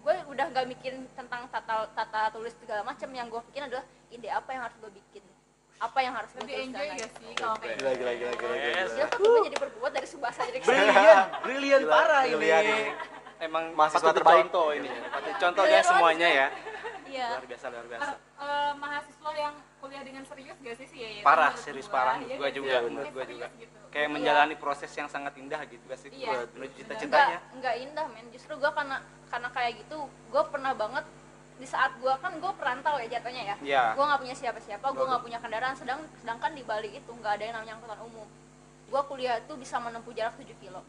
[0.00, 4.28] gue udah nggak mikirin tentang tata tata tulis segala macam yang gue pikirin adalah ide
[4.28, 5.24] apa yang harus gue bikin
[5.78, 7.10] apa yang harus gue lebih tulis enjoy gak lain.
[7.10, 8.56] sih kalau kayak Gila, gila, gila, gila, gila.
[8.76, 8.90] Yes.
[8.90, 10.76] Gila kok gue jadi berbuat dari subasa jadi ke sini.
[10.76, 12.48] brilian brilian parah ini
[13.40, 14.44] emang Mahasiswa terbaik.
[14.44, 16.46] dicontoh ini patut contoh Brilian ya semuanya ya
[17.10, 17.26] Iya.
[17.34, 21.22] luar biasa luar biasa Eh, mahasiswa yang kuliah dengan serius gak sih sih ya ya?
[21.22, 22.16] Parah, serius gua, parah.
[22.20, 23.48] iya Gua gak juga, menurut Kayak gua serius juga.
[23.58, 23.76] gitu.
[23.90, 24.14] kayak Iya.
[24.14, 26.30] menjalani proses yang sangat indah gitu gak sih Iya.
[26.46, 28.26] menuju Enggak, cita-citanya enggak indah men.
[28.30, 31.04] Justru gue karena karena kayak gitu, gue pernah banget
[31.56, 33.56] di saat gue kan gue perantau ya jatuhnya ya.
[33.60, 33.84] Iya.
[33.92, 35.74] Gue nggak punya siapa-siapa, gue nggak punya kendaraan.
[35.74, 38.28] Sedang sedangkan di Bali itu nggak ada yang namanya angkutan umum.
[38.86, 40.80] Gue kuliah itu bisa menempuh jarak 7 kilo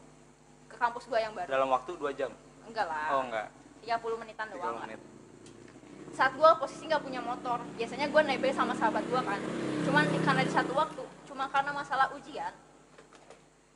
[0.66, 1.50] ke kampus gue yang baru.
[1.50, 2.32] dalam waktu 2 jam
[2.64, 3.08] Enggak lah.
[3.12, 3.48] oh enggak
[3.82, 4.88] 30 menitan 30 doang lah.
[6.12, 9.40] Saat gue posisi nggak punya motor biasanya gue nebeng sama sahabat gue kan.
[9.88, 12.52] Cuman karena di satu waktu cuma karena masalah ujian.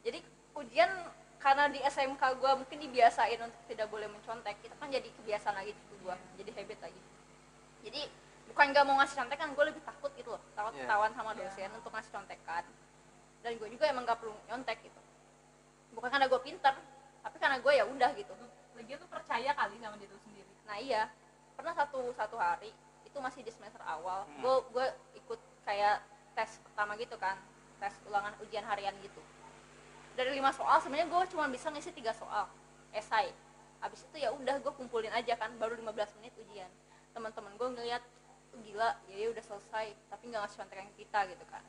[0.06, 0.20] Jadi
[0.54, 0.92] ujian
[1.40, 5.78] karena di SMK gue mungkin dibiasain untuk tidak boleh mencontek itu kan jadi kebiasaan lagi
[5.78, 7.02] gitu gue jadi habit lagi.
[7.86, 8.02] Jadi
[8.50, 10.86] bukan nggak mau ngasih contekan gue lebih takut gitu loh takut Iya.
[10.86, 12.64] ketahuan sama dosen untuk ngasih contekan.
[13.46, 15.02] Dan gue juga emang nggak perlu nyontek gitu.
[15.94, 16.74] Bukan karena gue pinter
[17.26, 18.34] tapi karena gue ya udah gitu.
[18.76, 20.54] Lagi lu percaya kali sama diri sendiri.
[20.66, 21.08] Nah iya,
[21.56, 22.72] pernah satu satu hari
[23.04, 24.42] itu masih di semester awal, Hmm.
[24.44, 26.04] gue gue ikut kayak
[26.36, 27.40] tes pertama gitu kan,
[27.80, 29.24] tes ulangan ujian harian gitu.
[30.16, 32.48] Dari lima soal sebenarnya gue cuma bisa ngisi tiga soal,
[32.92, 33.32] esai.
[33.80, 36.72] Habis itu ya udah gue kumpulin aja kan, baru 15 menit ujian.
[37.12, 38.04] Teman-teman gue ngeliat
[38.52, 41.64] "Oh, gila, ya ya udah selesai, tapi nggak ngasih contekan kita gitu kan.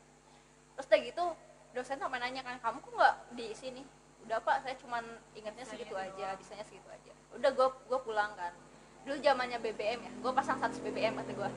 [0.79, 1.25] Terus udah gitu
[1.75, 3.83] dosen sampai nanya kan, kamu kok nggak di sini?
[4.23, 5.03] Udah pak, saya cuman
[5.35, 7.13] ingatnya segitu aja, bisanya segitu aja.
[7.35, 8.55] Udah gue gue pulang kan.
[9.07, 11.51] Dulu zamannya BBM ya, gue pasang 100 BBM kata gue.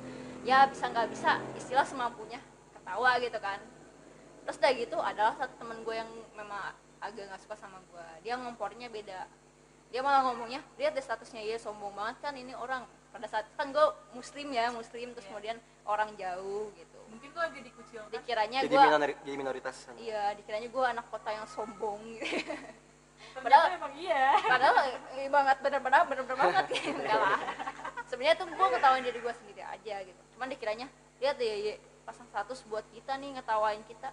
[0.45, 2.38] Ya bisa nggak bisa, istilah semampunya,
[2.71, 3.57] ketawa gitu kan.
[4.45, 8.07] Terus udah gitu adalah satu temen gue yang memang agak nggak suka sama gue.
[8.21, 9.25] Dia ngompornya beda.
[9.89, 13.73] dia malah ngomongnya lihat deh statusnya ya sombong banget kan ini orang pada saat kan
[13.73, 13.81] gue
[14.13, 15.33] muslim ya muslim terus Iya.
[15.33, 18.77] kemudian orang jauh gitu mungkin tuh agak dikucilkan dikiranya gue
[19.25, 22.21] jadi minoritas iya dikiranya gue anak kota yang sombong gitu
[23.37, 24.35] Padahal- emang iya.
[24.41, 24.75] padahal
[25.29, 26.65] banget bener-bener bener-bener banget.
[26.73, 27.39] Gitu enggak lah.
[28.09, 30.21] Sebenarnya tuh gue ngetawain diri gue sendiri aja gitu.
[30.35, 30.87] Cuman dikiranya
[31.19, 34.09] lihat deh pasang status buat kita nih ngetawain kita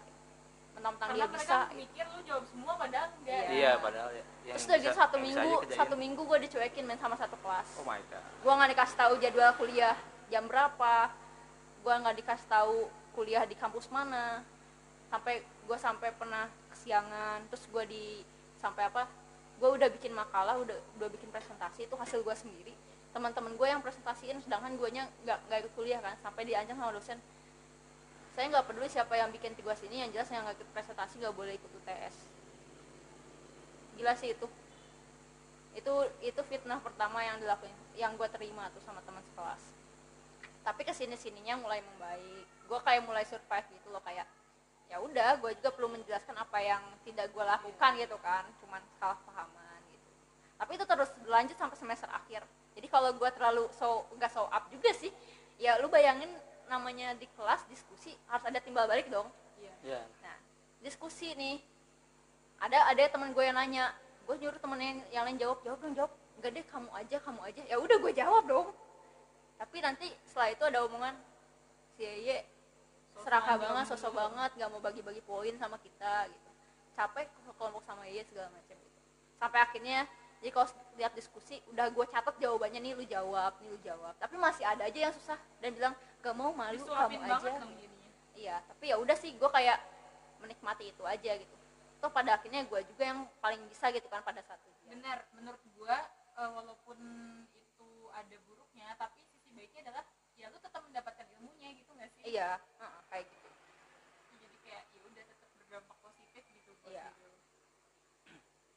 [0.77, 1.73] mentang-mentang karena dia mereka bisa.
[1.73, 3.41] mikir lu jawab semua padahal enggak.
[3.41, 3.49] Iya.
[3.57, 4.25] Iya, padahal ya.
[4.47, 7.37] yang terus udah gitu satu yang bisa minggu satu minggu gue dicuekin main sama satu
[7.41, 7.69] kelas.
[7.81, 8.23] Oh my god.
[8.45, 9.97] gue nggak dikasih tahu jadwal kuliah
[10.29, 10.95] jam berapa
[11.81, 12.77] gue nggak dikasih tahu
[13.17, 14.45] kuliah di kampus mana.
[15.09, 18.05] Sampai gue sampai pernah kesiangan terus gue di
[18.61, 19.09] sampai apa
[19.57, 22.75] gue udah bikin makalah udah udah bikin presentasi itu hasil gue sendiri.
[23.17, 26.93] Teman-teman gue yang presentasiin sedangkan gue nya nggak nggak ikut kuliah kan sampai diancam sama
[26.93, 27.19] dosen.
[28.37, 31.33] Saya nggak peduli siapa yang bikin tugas ini yang jelas yang nggak ikut presentasi nggak
[31.33, 32.37] boleh ikut UTS
[33.97, 34.47] gila sih itu.
[35.77, 35.93] Itu
[36.25, 39.63] itu fitnah pertama yang dilakuin yang gue terima tuh sama teman sekelas.
[40.63, 42.45] Tapi ke sini sininya mulai membaik.
[42.69, 44.29] Gue kayak mulai survive gitu loh kayak
[44.87, 49.19] ya udah gue juga perlu menjelaskan apa yang tidak gue lakukan gitu kan cuman salah
[49.27, 50.11] pahaman gitu
[50.57, 52.47] tapi itu terus berlanjut sampai semester akhir
[52.79, 55.11] jadi kalau gue terlalu so nggak so up juga sih
[55.59, 56.31] ya lu bayangin
[56.71, 59.27] namanya di kelas diskusi harus ada timbal balik dong
[59.59, 60.03] iya Iya.
[60.03, 60.37] Nah,
[60.83, 61.63] diskusi nih.
[62.59, 63.95] Ada ada teman gue yang nanya,
[64.27, 66.13] gue nyuruh temen yang, yang lain jawab, jawab dong jawab.
[66.37, 67.63] Enggak deh, kamu aja, kamu aja.
[67.71, 68.69] Ya udah gue jawab dong.
[69.57, 71.15] Tapi nanti setelah itu ada omongan
[71.97, 72.45] si Yeye
[73.23, 76.51] serakah banget, sosok banget, gak mau bagi-bagi poin sama kita gitu.
[76.97, 79.01] Capek kelompok sama Yeye segala macam gitu.
[79.37, 80.09] Sampai akhirnya
[80.41, 80.69] jadi kalau
[81.01, 84.13] lihat diskusi udah gue catat jawabannya nih lu jawab, nih lu jawab.
[84.21, 87.51] Tapi masih ada aja yang susah dan bilang gak mau malu disuapin kamu aja.
[87.61, 87.95] jadinya
[88.37, 89.81] Iya, tapi ya udah sih gue kayak
[90.45, 91.57] menikmati itu aja gitu.
[92.05, 95.01] Toh pada akhirnya gue juga yang paling bisa gitu kan pada saat ujian.
[95.01, 95.99] benar menurut gua
[96.37, 96.99] eh, walaupun
[97.57, 100.05] itu ada buruknya tapi sisi baiknya adalah
[100.37, 101.27] ya lu tetap mendapatkan
[101.67, 103.49] ilmunya gitu nggak sih Iya, heeh, kayak gitu.
[104.39, 107.07] jadi kayak ya udah tetap berdampak positif gitu buat Iya.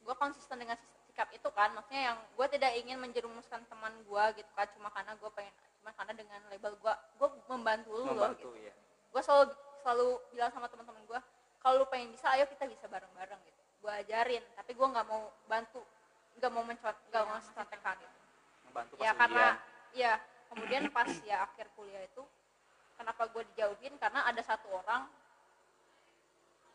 [0.00, 4.50] Gue konsisten dengan sikap itu kan, maksudnya yang gue tidak ingin menjerumuskan teman gue gitu
[4.56, 8.50] kan, cuma karena gue pengen, cuma karena dengan label gue, gue membantu lu loh gitu.
[8.50, 8.74] Membantu ya.
[9.12, 9.44] Gue selalu
[9.80, 11.20] selalu bilang sama teman-teman gue,
[11.60, 13.60] kalau lu pengen bisa, ayo kita bisa bareng-bareng gitu.
[13.84, 15.80] Gue ajarin, tapi gue nggak mau bantu,
[16.40, 18.18] nggak mau mencot, nggak mau contekan gitu.
[18.66, 19.46] Membantu pas ya karena
[19.92, 20.12] ya
[20.50, 22.22] kemudian pas ya akhir kuliah itu
[23.00, 23.96] kenapa gue dijauhin?
[23.96, 25.08] Karena ada satu orang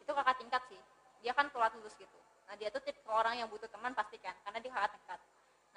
[0.02, 0.82] itu kakak tingkat sih.
[1.22, 2.18] Dia kan telat lulus gitu.
[2.50, 5.20] Nah dia tuh tipe orang yang butuh teman pasti kan karena dia kakak tingkat.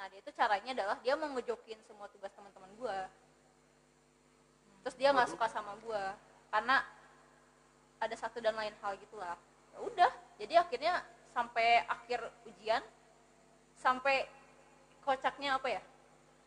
[0.00, 2.98] Nah dia itu caranya adalah dia mau ngejokin semua tugas teman-teman gue
[4.78, 6.02] terus dia nggak suka sama gue
[6.54, 6.80] karena
[7.98, 9.36] ada satu dan lain hal gitulah
[9.74, 11.02] ya udah jadi akhirnya
[11.34, 12.80] sampai akhir ujian
[13.78, 14.26] sampai
[15.06, 15.82] kocaknya apa ya?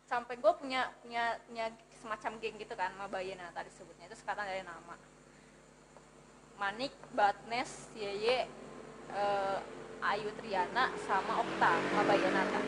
[0.06, 1.66] Sampai gue punya punya punya
[2.02, 4.98] semacam geng gitu kan Mabayana tadi sebutnya itu sekarang dari nama
[6.58, 8.46] Manik, Batnes, Yeye,
[9.10, 9.58] eh,
[10.02, 12.60] Ayu Triana sama Okta Mabayanata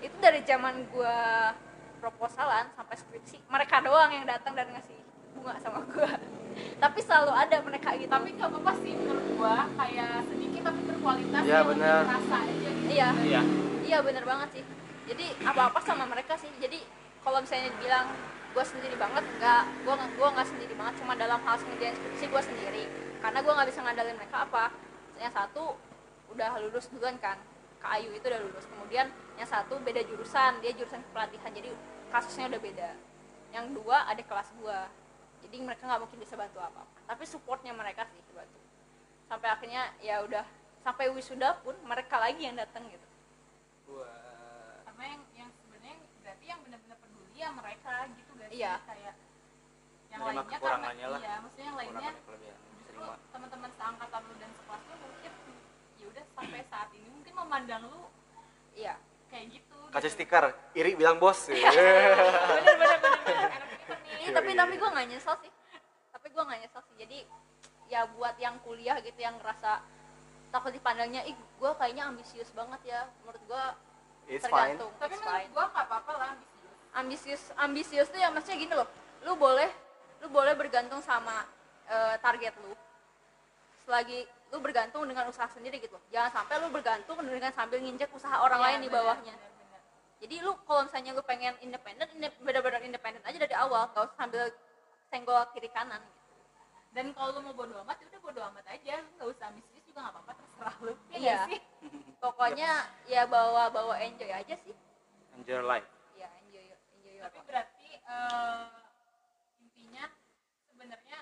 [0.00, 1.16] itu dari zaman gue
[2.00, 4.96] proposalan sampai skripsi mereka doang yang datang dan ngasih
[5.36, 6.08] bunga sama gue
[6.82, 11.42] tapi selalu ada mereka gitu tapi nggak apa-apa sih menurut gua kayak sedikit tapi berkualitas
[11.44, 12.00] Iya, yang benar.
[12.08, 13.42] terasa aja gitu iya Iya.
[13.80, 14.64] Iya bener banget sih.
[15.10, 16.46] Jadi apa-apa sama mereka sih.
[16.62, 16.78] Jadi
[17.20, 18.06] kalau misalnya dibilang
[18.50, 20.94] gue sendiri banget, nggak, gue gue nggak sendiri banget.
[21.02, 22.84] Cuma dalam hal ngerjain skripsi gue sendiri.
[23.20, 24.64] Karena gue nggak bisa ngandalin mereka apa.
[25.20, 25.64] Yang satu
[26.32, 27.36] udah lulus duluan kan,
[27.84, 28.64] Kak Ayu itu udah lulus.
[28.66, 29.06] Kemudian
[29.36, 31.52] yang satu beda jurusan, dia jurusan pelatihan.
[31.52, 31.70] Jadi
[32.08, 32.90] kasusnya udah beda.
[33.52, 34.80] Yang dua ada kelas gue.
[35.46, 37.00] Jadi mereka nggak mungkin bisa bantu apa-apa.
[37.08, 38.60] Tapi supportnya mereka sih bantu.
[39.28, 40.44] Sampai akhirnya ya udah
[40.80, 43.06] sampai wisuda pun mereka lagi yang datang gitu.
[44.86, 48.58] karena yang yang sebenarnya berarti yang benar-benar peduli ya mereka gitu gak sih?
[48.62, 48.72] Iya.
[48.86, 49.14] kayak
[50.10, 51.20] yang Menerima lainnya karena lah.
[51.20, 52.10] iya maksudnya yang lainnya
[52.70, 55.32] justru teman-teman seangkatan lu dan sekelas lu mungkin
[55.94, 58.02] ya udah sampai saat ini mungkin memandang lu
[58.70, 58.94] Iya.
[59.26, 60.16] kayak gitu kasih gitu.
[60.16, 61.46] stiker iri bilang bos.
[61.50, 63.50] Bener bener bener bener.
[63.50, 63.62] Anak
[64.20, 65.50] Iya, tapi tapi gue nggak nyesel sih.
[66.10, 66.94] Tapi gue nggak nyesel sih.
[66.98, 67.18] Jadi
[67.86, 69.82] ya buat yang kuliah gitu yang ngerasa
[70.50, 73.00] takut dipandangnya ih gue kayaknya ambisius banget ya.
[73.22, 73.64] Menurut gue
[74.28, 74.78] it's fine.
[74.78, 76.49] tergantung tapi it's menurut gua nggak apa-apa lah ambisius
[76.92, 78.88] ambisius ambisius tuh ya maksudnya gini loh
[79.22, 79.70] lu boleh
[80.20, 81.46] lu boleh bergantung sama
[81.86, 82.72] eh, target lu
[83.84, 86.02] selagi lu bergantung dengan usaha sendiri gitu loh.
[86.10, 89.80] jangan sampai lu bergantung dengan sambil nginjek usaha orang Iya, lain di bawahnya bener, bener.
[90.18, 94.16] jadi lu kalau misalnya lu pengen independen inde- benar-benar independen aja dari awal gak usah
[94.18, 94.42] sambil
[95.06, 96.34] senggol kiri kanan gitu.
[96.90, 99.84] dan kalau lu mau bodo amat ya udah bodo amat aja lu nggak usah ambisius
[99.86, 101.38] juga nggak apa-apa terserah lu ya Iya.
[101.46, 101.58] sih
[102.18, 102.70] pokoknya
[103.06, 104.74] ya bawa bawa enjoy aja sih
[105.34, 105.99] enjoy life ya
[107.20, 108.80] tapi berarti eh,
[109.60, 110.04] intinya
[110.72, 111.18] sebenarnya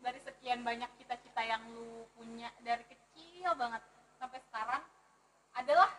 [0.00, 3.80] dari sekian banyak cita-cita yang lu punya dari kecil banget
[4.20, 4.82] sampai sekarang
[5.54, 5.90] adalah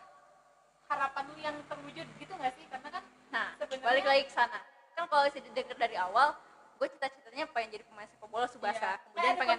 [0.86, 2.66] harapan lu yang terwujud gitu nggak sih?
[2.70, 3.04] Karena kan
[3.34, 4.60] nah balik lagi ke sana.
[4.94, 6.34] Kan kalau sih denger dari awal
[6.76, 8.96] gue cita-citanya pengen jadi pemain sepak bola subasa.
[8.96, 9.58] Iya, kemudian ada pengen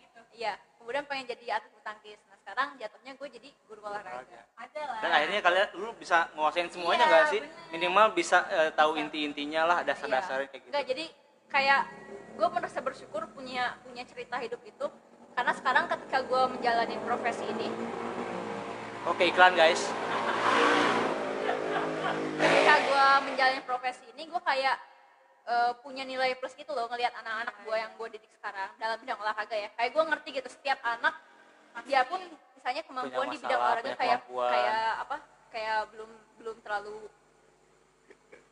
[0.00, 0.20] gitu.
[0.34, 2.20] Iya kemudian pengen jadi atlet bulu tangkis.
[2.28, 4.44] Nah sekarang jatuhnya gue jadi guru olahraga.
[4.52, 5.00] Ada lah.
[5.00, 7.40] Dan akhirnya kalian lu bisa nguasain semuanya Iya, nggak sih?
[7.40, 7.72] bener.
[7.72, 10.68] minimal bisa eh, tahu inti-intinya lah dasar-dasarnya kayak gitu.
[10.68, 11.04] Enggak, jadi
[11.48, 11.80] kayak
[12.36, 14.86] gue merasa bersyukur punya punya cerita hidup itu.
[15.32, 17.68] Karena sekarang ketika gue menjalani profesi ini.
[19.08, 19.88] Oke iklan guys.
[22.36, 24.76] Ketika gue menjalani profesi ini gue kayak
[25.44, 29.20] eh, punya nilai plus gitu loh ngelihat anak-anak gue yang gue didik sekarang dalam bidang
[29.20, 29.68] olahraga ya.
[29.76, 31.14] Kayak gue ngerti gitu setiap anak
[31.84, 32.22] dia pun
[32.54, 34.52] misalnya kemampuan di bidang masalah, olahraga kayak kemampuan.
[34.54, 35.16] kayak apa
[35.50, 36.98] kayak belum belum terlalu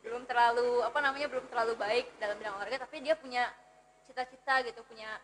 [0.03, 3.47] belum terlalu apa namanya belum terlalu baik dalam bidang olahraga tapi dia punya
[4.11, 5.23] cita-cita gitu punya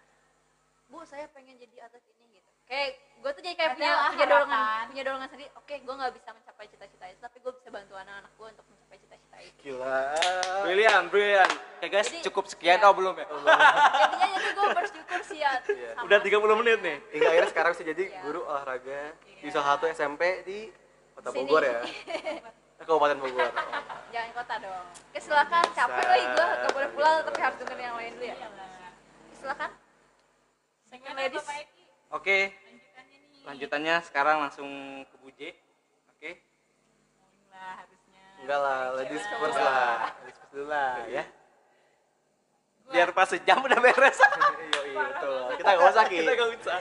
[0.89, 2.49] bu saya pengen jadi atlet ini gitu.
[2.65, 2.89] Kayak
[3.21, 6.67] gue tuh jadi kayak punya punya dorongan punya dorongan sendiri oke gue nggak bisa mencapai
[6.71, 8.88] cita-cita itu tapi gue bisa bantu anak-anak gue untuk mencapai
[9.59, 10.01] Gila.
[10.63, 12.85] brilian brilian oke guys Jadi- cukup sekian ya.
[12.85, 15.91] oh belum ya jadinya jadi gue bersyukur sih ya Iya.
[15.93, 18.21] sama- udah 30 menit nih Hingga akhirnya sekarang bisa jadi Iya.
[18.23, 19.51] guru olahraga di Iya.
[19.51, 20.59] salah satu SMP di
[21.13, 21.39] Kota Sini.
[21.45, 21.81] Bogor ya.
[22.81, 23.51] Kabupaten Bogor.
[24.09, 27.97] jangan kota dong oke silakan capek lagi gue gak boleh pulang tapi harus dengerin yang
[27.97, 28.69] lain dulu ya Iyalah.
[29.35, 29.71] silakan
[30.85, 31.45] Segmen ladies.
[32.09, 34.69] oke lanjutannya nih lanjutannya sekarang langsung
[35.05, 35.51] ke Buje
[36.11, 36.31] oke
[37.51, 37.98] lah harusnya
[38.39, 40.15] Enggak lah, ladies first lah.
[40.17, 41.25] Ladies first dulu lah ya
[42.89, 45.41] biar pas sejam udah beres Iya, iya, betul.
[45.55, 46.17] Kita enggak usah, Ki.
[46.19, 46.79] kita gak usah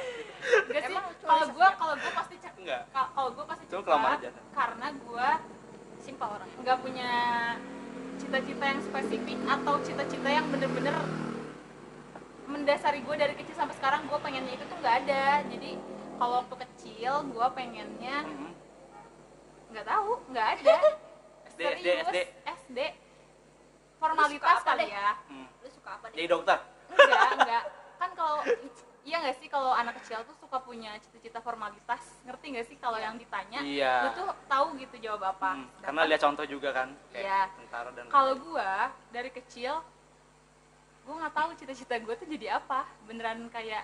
[0.63, 2.81] Enggak sih, Emang cuma kalau gue kalau gue pasti cek Enggak.
[2.89, 4.29] ka- kalau gue pasti Cuma cepat kelamaan aja.
[4.53, 5.27] karena gue
[5.99, 7.11] simpel orangnya nggak punya
[8.17, 10.95] cita-cita yang spesifik atau cita-cita yang bener-bener
[12.47, 15.71] mendasari gue dari kecil sampai sekarang gue pengennya itu tuh nggak ada jadi
[16.15, 18.49] kalau waktu kecil gue pengennya Mhm.
[19.69, 20.75] nggak tahu nggak ada
[21.57, 22.17] SD, Serius, SD.
[22.45, 22.79] SD
[23.97, 25.17] formalitas kali ya?
[25.25, 25.47] Hmm.
[25.57, 26.15] lu suka apa deh?
[26.21, 26.57] Jadi dokter?
[26.93, 27.63] Enggak enggak.
[27.97, 28.37] Kan kalau
[29.01, 32.01] iya nggak sih kalau anak kecil tuh suka punya cita-cita formalitas?
[32.29, 33.65] Ngerti nggak sih kalau yang ditanya?
[33.65, 33.93] Iya.
[34.05, 35.49] lu tuh tahu gitu jawab apa?
[35.57, 37.49] Hmm, karena lihat contoh juga kan Iya.
[37.57, 39.81] tentara dan kalau gua dari kecil
[41.09, 42.85] gua nggak tahu cita-cita gua tuh jadi apa.
[43.09, 43.81] Beneran kayak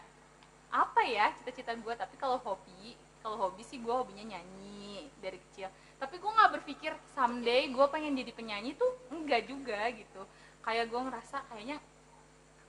[0.69, 1.97] apa ya cita-cita gua?
[1.97, 2.93] Tapi kalau hobi
[3.25, 8.17] kalau hobi sih gua hobinya nyanyi dari kecil tapi gua nggak berpikir someday gua pengen
[8.17, 10.21] jadi penyanyi tuh enggak juga gitu.
[10.63, 11.77] Kayak gua ngerasa kayaknya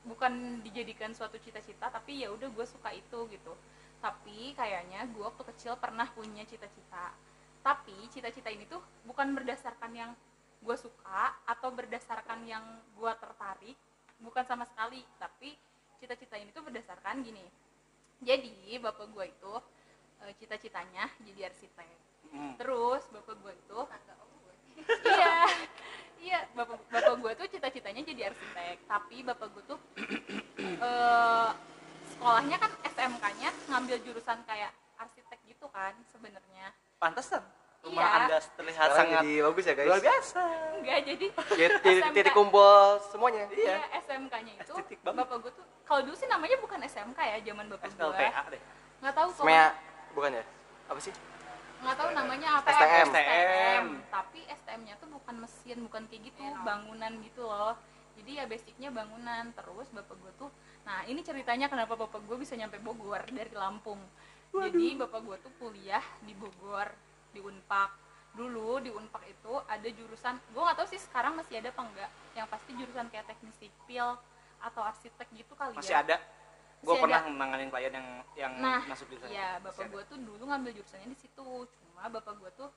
[0.04, 3.52] bukan dijadikan suatu cita-cita tapi ya udah gue suka itu gitu.
[4.04, 7.16] Tapi kayaknya gue waktu kecil pernah punya cita-cita.
[7.64, 10.12] Tapi cita-cita ini tuh bukan berdasarkan yang
[10.60, 13.76] gue suka atau berdasarkan yang gue tertarik
[14.20, 15.00] bukan sama sekali.
[15.16, 15.56] Tapi
[15.96, 17.44] cita-cita ini tuh berdasarkan gini.
[18.20, 19.54] Jadi bapak gue itu
[20.28, 21.88] eh, cita-citanya jadi arsitek
[22.30, 22.54] Hmm.
[22.56, 23.84] terus bapak gue gue.
[25.06, 25.36] iya
[26.18, 29.78] iya bapak bapak gue tuh cita-citanya jadi arsitek tapi bapak gue tuh
[30.82, 31.48] eh,
[32.06, 37.42] sekolahnya kan SMK-nya ngambil jurusan kayak arsitek gitu kan sebenarnya pantesan
[37.82, 38.16] rumah Iya.
[38.18, 39.86] anda terlihat Sekarang sangat jadi bagus ya, guys.
[39.86, 40.42] luar biasa
[40.74, 42.80] enggak jadi Ya, titik, titik kumpul
[43.12, 43.44] semuanya.
[43.52, 45.18] iya SMK-nya itu Estetik banget.
[45.20, 48.28] bapak gue tuh kalau dulu sih namanya bukan SMK ya zaman bapak gue
[49.04, 49.66] nggak tahu kok Semea
[50.16, 50.44] bukan ya?
[50.88, 51.12] Apa sih?
[51.82, 52.68] Nggak tahu namanya apa.
[52.70, 53.06] STM.
[53.10, 57.74] STM tapi STM-nya tuh bukan mesin bukan kayak gitu bangunan gitu loh.
[58.14, 59.50] Jadi ya basicnya bangunan.
[59.56, 60.50] Terus bapak gue tuh
[60.84, 64.00] nah ini ceritanya kenapa bapak gue bisa nyampe Bogor dari Lampung.
[64.54, 66.92] Jadi bapak gue tuh kuliah di Bogor
[67.34, 71.70] di Unpak dulu di Unpak itu ada jurusan gue nggak tahu sih sekarang masih ada
[71.70, 74.18] apa enggak yang pasti jurusan kayak teknik sipil
[74.58, 76.16] atau arsitek gitu kali masih ya ada
[76.84, 77.30] gue Masih pernah ada.
[77.30, 80.70] menangani klien yang yang Nah, masuk di sana Iya, Masih bapak gue tuh dulu ngambil
[80.74, 81.46] jurusannya di situ.
[81.66, 82.68] Cuma bapak gue tuh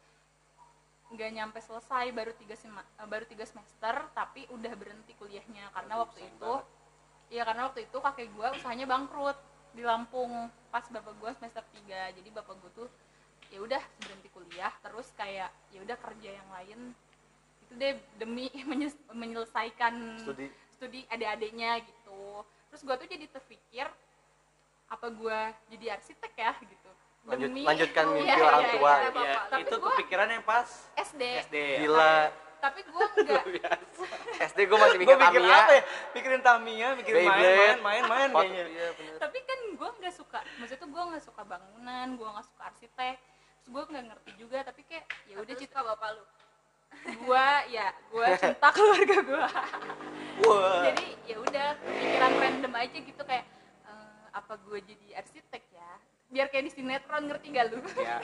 [1.08, 5.94] nggak nyampe selesai baru tiga sema- eh, baru tiga semester tapi udah berhenti kuliahnya karena
[5.98, 6.54] waktu sayang itu
[7.30, 9.40] iya karena waktu itu kakek gue usahanya bangkrut
[9.72, 10.32] di Lampung
[10.68, 12.88] pas bapak gue semester 3 jadi bapak gue tuh
[13.48, 16.80] ya udah berhenti kuliah terus kayak ya udah kerja yang lain
[17.64, 18.52] itu deh demi
[19.14, 20.52] menyelesaikan Studi.
[20.70, 23.88] studi adik-adiknya gitu terus gue tuh jadi terpikir
[24.88, 25.40] apa gue
[25.70, 26.92] jadi arsitek ya gitu
[27.26, 28.88] Lanjut, Demi- lanjutkan mimpi Iya, orang iya, tua.
[28.88, 29.44] iya, Iya, Bapak.
[29.50, 31.80] Tapi itu gua kepikirannya pas SD SD ya.
[31.82, 32.16] Gila.
[32.58, 33.78] tapi gue enggak
[34.48, 35.58] SD gue masih mikir Gue mikir Tamiya.
[35.60, 35.84] apa ya?
[36.10, 38.64] Mikirin Tamiya, mikirin main, main, main, main kayaknya.
[38.66, 39.18] Iya bener.
[39.20, 43.16] tapi kan gue nggak suka maksudnya tuh gue nggak suka bangunan gue nggak suka arsitek
[43.20, 46.24] terus gue nggak ngerti juga tapi kayak ya udah Terus cita bapak lu
[47.08, 49.48] gue ya gue cinta keluarga gue
[50.48, 50.84] Wah.
[50.92, 53.46] jadi ya udah pikiran random aja gitu kayak
[53.88, 55.92] eh, apa gue jadi arsitek ya?
[56.28, 57.80] Biar kayak di sinetron ngerti gak lu?
[57.98, 58.22] Ya.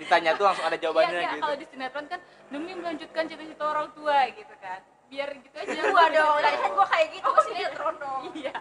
[0.00, 1.42] Ditanya tuh langsung ada jawabannya iya, iya, gitu.
[1.44, 4.80] kalau di sinetron kan demi melanjutkan cita-cita orang tua gitu kan.
[5.10, 5.80] Biar gitu aja.
[5.90, 6.36] Gua dong.
[6.40, 8.22] Dari kan gua kayak gitu gua sinetron dong.
[8.32, 8.52] Iya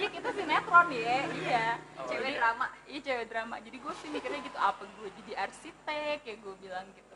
[0.00, 1.66] iya kita sinetron ya iya.
[2.08, 3.54] Cewek Jadi- drama iya cewek drama.
[3.60, 6.18] Jadi gue sih mikirnya gitu apa gue jadi arsitek?
[6.24, 7.07] Ya gue bilang gitu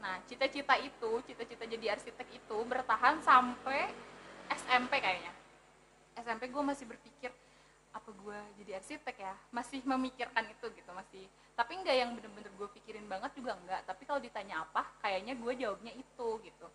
[0.00, 3.92] nah cita-cita itu cita-cita jadi arsitek itu bertahan sampai
[4.50, 5.32] SMP kayaknya.
[6.18, 7.30] SMP gue masih berpikir
[7.92, 9.34] apa gue jadi arsitek ya?
[9.52, 11.24] Masih memikirkan itu gitu masih.
[11.54, 15.52] Tapi nggak yang bener-bener gue pikirin banget juga enggak tapi kalau ditanya apa kayaknya gue
[15.54, 16.66] jawabnya itu gitu.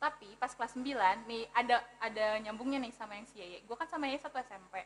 [0.00, 3.60] Tapi pas kelas 9 nih ada ada nyambungnya nih sama yang si Yeye.
[3.68, 4.80] Gue kan sama Yeye satu SMP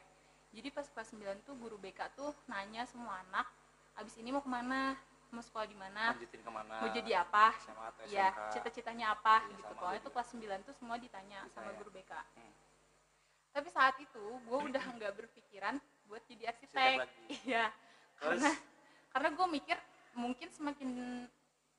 [0.54, 3.50] jadi pas kelas 9 tuh guru BK tuh nanya semua anak
[3.98, 4.94] abis ini mau ke mana
[5.34, 6.74] mau sekolah di mana Lanjutin ke mana?
[6.78, 9.62] mau jadi apa SMA atau ya cita-citanya apa Iya, gitu.
[9.68, 12.54] pokoknya tuh kelas 9 tuh semua ditanya sama guru BK Hmm.
[13.50, 15.74] tapi saat itu gue udah nggak berpikiran
[16.04, 16.96] buat jadi Arsitek.
[17.44, 17.64] Iya
[18.14, 18.50] karena
[19.10, 19.76] karena gue mikir
[20.14, 20.88] mungkin semakin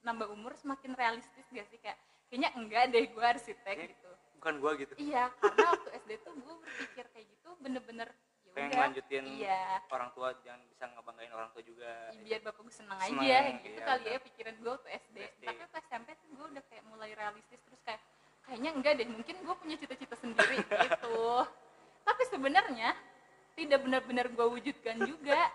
[0.01, 1.80] nambah umur semakin realistis gak sih?
[1.80, 1.95] Kayak
[2.28, 4.12] kayaknya enggak deh gue arsitek Kayak- gitu.
[4.36, 4.93] Bukan gua gitu.
[4.95, 8.25] iya karena waktu SD tuh gue berpikir kayak gitu bener-bener ya
[8.56, 11.91] Pengen udah lanjutin iya orang tua jangan bisa ngebanggain orang tua juga.
[12.24, 15.18] biar bapak gue seneng Seneng, aja gitu iya, kali ya pikiran gue waktu SD.
[15.20, 15.43] SD.
[15.43, 18.01] tapi waktu SMP tuh gue udah kayak mulai realistis terus kayak
[18.47, 21.20] kayaknya enggak deh mungkin gue punya cita-cita sendiri gitu
[22.08, 22.89] tapi sebenarnya
[23.60, 25.51] tidak benar-benar gue wujudkan juga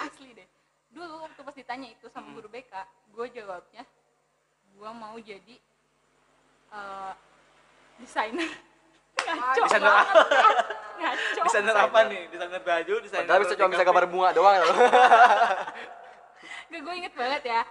[0.00, 0.48] asli deh
[0.88, 2.72] dulu waktu pas ditanya itu sama guru BK
[3.12, 3.84] gue jawabnya
[4.72, 5.56] gue mau jadi
[6.72, 7.12] eh,
[8.00, 8.48] desainer
[9.28, 10.16] ngaco Desainer banget?
[10.98, 11.42] Ngaco.
[11.46, 12.22] Desainer apa nih?
[12.28, 14.58] Desainer baju, desainer Padahal bisa cuma bisa gambar bunga doang.
[14.58, 14.76] Loh.
[16.68, 17.62] Gak, gue inget banget ya.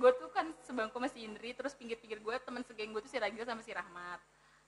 [0.00, 3.20] Gue tuh kan sebangku sama si Indri Terus pinggir-pinggir gue teman segeng gue tuh si
[3.20, 4.20] Ragil sama si Rahmat.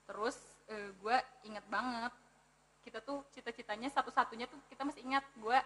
[0.05, 0.37] Terus
[0.69, 1.17] eh, gue
[1.49, 2.13] inget banget
[2.85, 5.57] Kita tuh cita-citanya satu-satunya tuh kita masih ingat Gue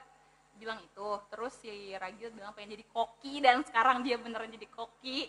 [0.56, 1.10] bilang itu.
[1.28, 5.28] Terus si Ragil bilang pengen jadi koki Dan sekarang dia beneran jadi koki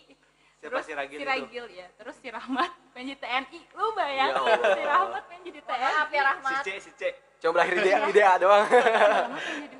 [0.65, 1.87] Siapa Terus si Ragil ya.
[1.93, 4.73] Terus si Rahmat pengen jadi TNI Lu bayang Ya Allah.
[4.73, 7.01] si Rahmat pengen jadi TNI maaf ya Si Rahmat C, si C.
[7.37, 8.65] Cuma berakhir ide ide doang.
[8.65, 9.77] Rahmat pengen jadi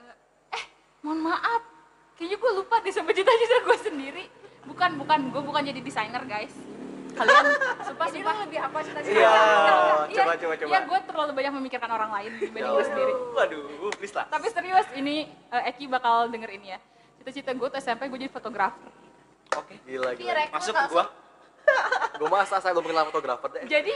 [0.00, 0.64] eh, eh
[1.04, 1.62] mohon maaf.
[2.16, 4.24] Kayaknya gue lupa deh sama cita-cita gue sendiri.
[4.64, 5.18] Bukan bukan.
[5.28, 6.54] Gue bukan jadi desainer guys.
[7.12, 7.44] Kalian
[7.84, 8.36] sumpah jadi sumpah.
[8.48, 9.28] lebih apa cita-cita Iya.
[10.08, 10.68] Iya, coba, coba, coba.
[10.72, 13.12] iya gue terlalu banyak memikirkan orang lain dibanding Ya gue sendiri.
[13.36, 14.24] Waduh, please lah.
[14.32, 16.80] tapi serius ini eh, Eki bakal denger ini ya.
[17.20, 19.01] Cita-cita gue tuh SMP gue jadi fotografer
[19.58, 19.74] Oke.
[19.84, 20.22] Gila gila.
[20.22, 21.04] direkrut Masuk ke langsung gua.
[22.18, 23.62] Gue masa saya belum kenal fotografer deh.
[23.70, 23.94] jadi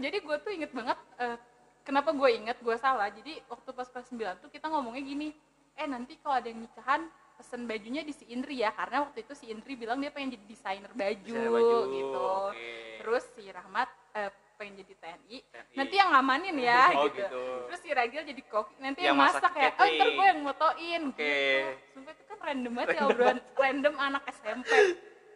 [0.00, 1.36] jadi gue tuh inget banget eh,
[1.84, 5.28] kenapa gue inget gue salah jadi waktu pas kelas 9 tuh kita ngomongnya gini
[5.76, 9.32] eh nanti kalau ada yang nikahan pesen bajunya di si Indri ya karena waktu itu
[9.34, 12.72] si Indri bilang dia pengen jadi desainer baju, Desainer baju, gitu oke.
[13.02, 14.30] terus si Rahmat eh,
[14.62, 15.74] pengen jadi TNI, TNI.
[15.74, 17.18] nanti yang ngamanin ya Oh, gitu.
[17.18, 17.42] gitu.
[17.66, 20.40] terus si Ragil jadi koki nanti Yang yang, masak masak, ya oh ntar gue yang
[20.40, 21.18] motoin Oke.
[21.18, 24.70] gitu sumpah itu kan random banget ya obrolan random anak SMP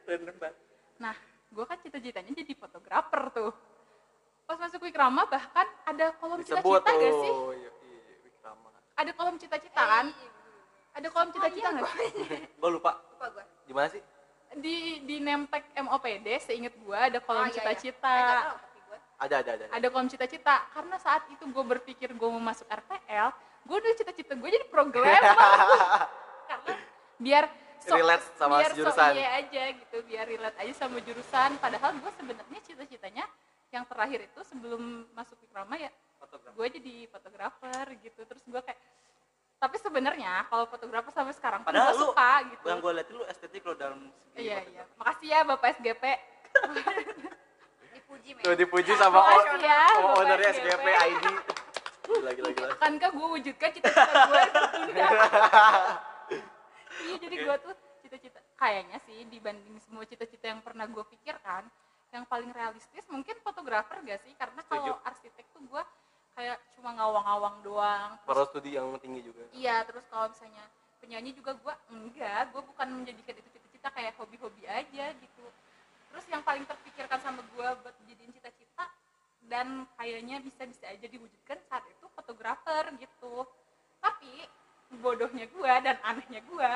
[0.06, 0.54] Random banget.
[0.96, 1.16] Nah,
[1.50, 3.50] gue kan cita-citanya jadi fotografer tuh.
[4.46, 7.32] Pas masuk Wikrama bahkan ada kolom cita-cita gak sih?
[7.34, 7.50] tuh.
[7.50, 8.68] Iya, iya, Wikrama.
[8.94, 10.06] Ada kolom cita-cita kan?
[10.94, 12.10] Ada kolom cita-cita nggak sih?
[12.62, 12.94] Gua lupa.
[13.10, 13.98] lupa gue Gimana sih?
[14.54, 18.54] Di di nemtek MOPD seinget gue ada kolom Oh, iya, iya.
[19.16, 19.64] Gue Ada ada ada.
[19.72, 20.68] Ada kolom cita-cita.
[20.70, 23.28] Karena saat itu gue berpikir gue mau masuk RPL,
[23.64, 25.22] gue udah cita-cita gue jadi programmer.
[26.50, 26.74] Karena
[27.20, 27.44] biar
[27.86, 29.14] Relate sama biar jurusan.
[29.14, 31.54] iya aja gitu, biar relate aja sama jurusan.
[31.62, 33.22] Padahal gue sebenarnya cita-citanya
[33.70, 35.90] yang terakhir itu sebelum masuk Wikrama ya
[36.56, 38.80] gue jadi fotografer gitu terus gue kayak
[39.56, 43.24] tapi sebenarnya kalau fotografer sampai sekarang pun Padahal gue suka gitu Yang gua liatin lu
[43.24, 44.00] estetik lo dalam
[44.32, 46.04] segi iya iya makasih ya bapak SGP
[48.06, 50.86] dipuji men Tuh dipuji sama makasih ya sama SGP.
[50.86, 51.24] ID.
[52.06, 52.68] Gila gila gila.
[52.78, 55.06] akankah gue wujudkan cita-cita gue tertunda
[57.02, 57.44] iya jadi Oke.
[57.50, 61.66] gue tuh cita-cita kayaknya sih dibanding semua cita-cita yang pernah gue pikirkan
[62.14, 65.82] yang paling realistis mungkin fotografer gak sih karena kalau arsitek tuh gue
[66.38, 69.42] kayak cuma ngawang-ngawang doang Perlu studi yang tinggi juga.
[69.50, 70.62] Iya, terus kalau misalnya
[71.00, 75.44] penyanyi juga gue enggak, gue bukan menjadikan itu cita-cita kayak hobi-hobi aja gitu.
[76.16, 78.88] Terus yang paling terpikirkan sama gue buat jadiin cita-cita
[79.46, 83.44] dan kayaknya bisa-bisa aja diwujudkan saat itu fotografer gitu.
[84.00, 84.48] Tapi
[84.96, 86.70] bodohnya gue dan anehnya gue,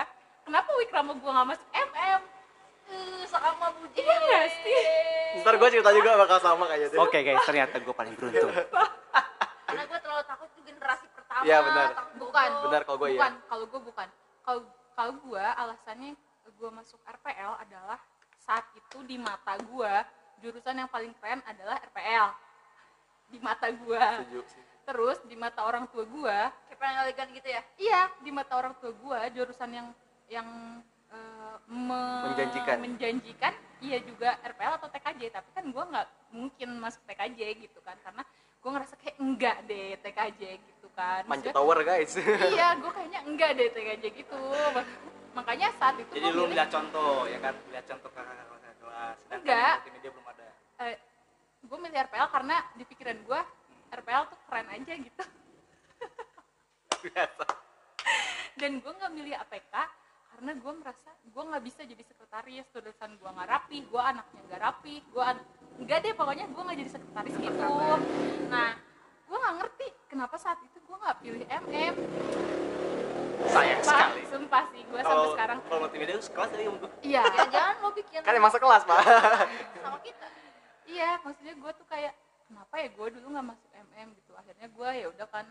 [0.45, 2.21] kenapa Wikrama gue nggak masuk MM?
[2.91, 4.83] Eh, sama budi Iya nggak sih?
[5.41, 6.99] ntar gue cerita juga bakal sama kayaknya.
[7.01, 8.51] Oke guys, ternyata gue paling beruntung.
[9.65, 11.87] karena gue terlalu takut itu generasi pertama Iya, benar.
[11.97, 12.51] takut Bukan.
[12.69, 13.17] Benar kalau gue ya.
[13.17, 14.09] bukan kalau gue bukan
[14.45, 14.61] kalau
[14.93, 16.13] kalau gue alasannya
[16.51, 17.97] gue masuk RPL adalah
[18.51, 19.95] saat itu di mata gue
[20.43, 22.35] jurusan yang paling keren adalah RPL
[23.31, 24.03] di mata gue
[24.83, 26.39] terus di mata orang tua gue
[26.75, 27.63] kayak elegan gitu ya?
[27.79, 29.89] iya di mata orang tua gue jurusan yang
[30.27, 30.49] yang
[31.07, 32.77] eh, me- Menjanjikan.
[32.81, 37.95] menjanjikan iya juga RPL atau TKJ tapi kan gue nggak mungkin masuk TKJ gitu kan
[38.01, 38.27] karena
[38.59, 41.23] gue ngerasa kayak enggak deh TKJ gitu kan.
[41.25, 42.13] Manjat Maksudnya- tower guys.
[42.51, 44.41] iya gue kayaknya enggak deh TKJ gitu
[45.33, 49.17] makanya saat itu Jadi lu milih, lihat contoh ya kan, lihat contoh kakak-kakak kelas.
[49.21, 49.75] Sedangkan Enggak.
[49.77, 50.47] di multimedia belum ada.
[50.81, 50.97] eh,
[51.61, 53.41] gue milih RPL karena di pikiran gue
[53.93, 55.23] RPL tuh keren aja gitu
[57.03, 57.45] Biasa.
[58.55, 59.75] dan gue nggak milih APK
[60.31, 64.61] karena gue merasa gue nggak bisa jadi sekretaris tulisan gue nggak rapi gue anaknya nggak
[64.63, 65.45] rapi gue an-
[65.79, 67.69] nggak deh pokoknya gue nggak jadi sekretaris gitu
[68.49, 68.73] nah
[69.23, 71.95] gue nggak ngerti kenapa saat itu gue nggak pilih MM
[73.49, 74.23] Sayang sumpah, sekali.
[74.29, 76.91] sumpah sih gue sampai sekarang kalau multimedia itu sekelas tadi sama gue.
[77.07, 77.23] iya.
[77.49, 78.21] Jangan lo bikin.
[78.21, 79.01] Kan emang sekelas pak.
[79.81, 80.27] sama kita.
[80.91, 82.13] Iya maksudnya gue tuh kayak
[82.51, 84.33] kenapa ya gue dulu nggak masuk MM gitu?
[84.37, 85.47] Akhirnya gue ya udah kan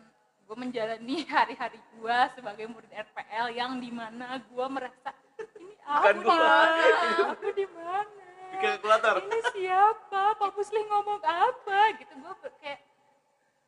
[0.50, 5.14] gue menjalani hari-hari gue sebagai murid RPL yang di mana gue merasa
[5.58, 6.86] ini Bukan aku di mana?
[7.34, 8.18] Aku di mana?
[8.50, 9.16] Bikin kalkulator.
[9.30, 10.24] ini siapa?
[10.42, 11.80] Pak Musli ngomong apa?
[12.02, 12.80] Gitu gue kayak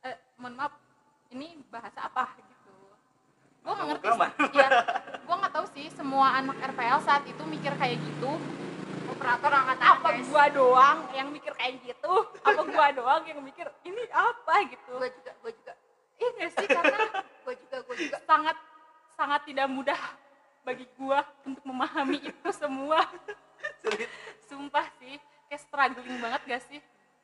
[0.09, 0.73] eh, mohon maaf
[1.29, 2.33] ini bahasa apa?
[2.35, 2.60] Gitu
[3.61, 4.05] gue nggak ngerti
[4.57, 4.67] ya
[5.31, 5.65] gue nggak tahu.
[5.71, 8.35] Sih semua anak RPL saat itu mikir kayak gitu.
[9.07, 10.27] Operator angkatan apa guys.
[10.27, 12.13] gua doang yang mikir kayak gitu?
[12.43, 14.67] Apa gua doang yang mikir ini apa?
[14.67, 14.91] gitu.
[14.99, 15.73] Gue juga gue juga.
[16.19, 16.67] Iya gak sih?
[16.67, 18.17] Karena gue juga gue juga.
[18.27, 18.57] Sangat
[19.15, 20.01] sangat tidak mudah
[20.67, 23.07] bagi gua untuk memahami itu semua.
[24.51, 25.15] Sumpah sih
[25.47, 26.79] kayak struggling banget gak sih?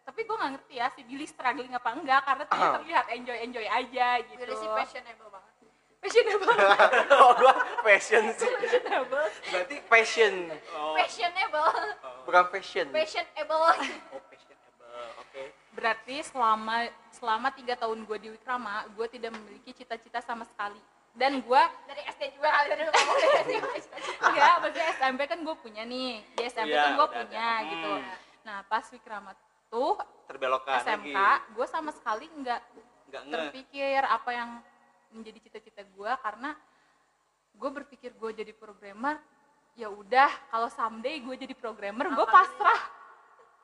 [0.08, 2.24] Tapi gua nggak ngerti ya si Billy struggling apa enggak?
[2.24, 5.27] Karena dia terlihat enjoy enjoy aja gitu Billy sih passionable
[6.00, 6.54] fashionable
[7.20, 8.50] oh gue fashion sih.
[8.52, 10.34] fashionable Berarti passion,
[10.72, 11.72] Oh, fashionable
[12.24, 12.86] bukan fashion.
[12.90, 13.76] fashionable oh
[14.24, 15.00] fashionable.
[15.20, 15.44] Oke.
[15.72, 16.76] Berarti selama
[17.12, 20.78] selama tiga tahun gue di Wikrama, gue tidak memiliki cita-cita sama sekali.
[21.12, 26.22] Dan gue dari SD juga kali ngomong dari enggak, maksudnya SMP kan gue punya nih,
[26.30, 27.68] di SMP Iya, kan gue udah punya ada.
[27.68, 27.92] gitu.
[27.92, 28.18] Hmm.
[28.44, 29.32] Nah pas Wikrama
[29.68, 31.52] tuh Terbelokkan SMK, lagi.
[31.52, 32.62] gue sama sekali nggak
[33.08, 34.50] terpikir apa yang
[35.12, 36.56] menjadi cita-cita gue karena
[37.58, 39.18] gue berpikir gue jadi programmer
[39.78, 42.82] ya udah kalau someday gue jadi programmer gue pasrah.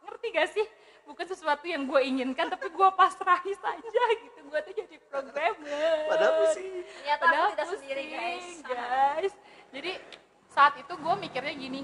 [0.04, 0.68] Ngerti gak sih?
[1.04, 4.40] Bukan sesuatu yang gue inginkan tapi gue pasrahi saja gitu.
[4.48, 6.06] Gue tuh jadi programmer.
[6.08, 6.70] Padahal sih.
[6.86, 8.48] ternyata padahal aku tidak pusing, sendiri guys.
[8.62, 9.34] guys.
[9.74, 9.92] Jadi
[10.54, 11.82] saat itu gue mikirnya gini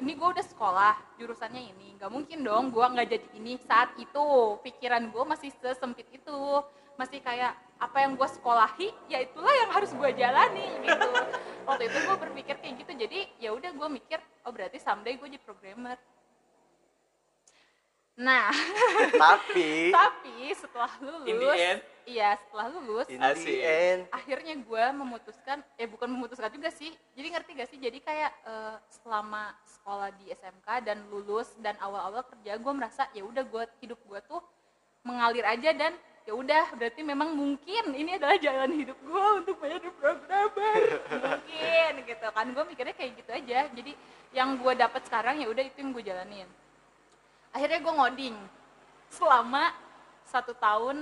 [0.00, 1.96] ini gue udah sekolah jurusannya ini.
[1.96, 3.52] Nggak mungkin dong gue nggak jadi ini.
[3.64, 4.24] Saat itu
[4.64, 6.36] pikiran gue masih sesempit itu
[7.00, 11.08] masih kayak apa yang gue sekolahi ya itulah yang harus gue jalani gitu.
[11.64, 15.24] Waktu itu gue berpikir kayak gitu jadi ya udah gue mikir oh berarti someday gue
[15.32, 15.96] jadi programmer.
[18.20, 18.52] Nah
[19.16, 21.80] Tapi tapi setelah lulus end.
[22.04, 27.32] iya setelah lulus in the end, akhirnya gue memutuskan eh bukan memutuskan juga sih jadi
[27.32, 27.80] ngerti gak sih?
[27.80, 33.24] Jadi kayak eh, selama sekolah di SMK dan lulus dan awal-awal kerja gue merasa ya
[33.24, 34.44] udah gue hidup gue tuh
[35.00, 35.96] mengalir aja dan
[36.28, 40.80] ya udah berarti memang mungkin ini adalah jalan hidup gue untuk menjadi programmer.
[41.10, 42.46] Mungkin gitu kan.
[42.52, 43.60] Gue mikirnya kayak gitu aja.
[43.72, 43.92] Jadi
[44.36, 46.48] yang gue dapat sekarang ya udah itu yang gue jalanin.
[47.50, 48.36] Akhirnya gue ngoding.
[49.10, 49.74] Selama
[50.28, 50.98] satu tahun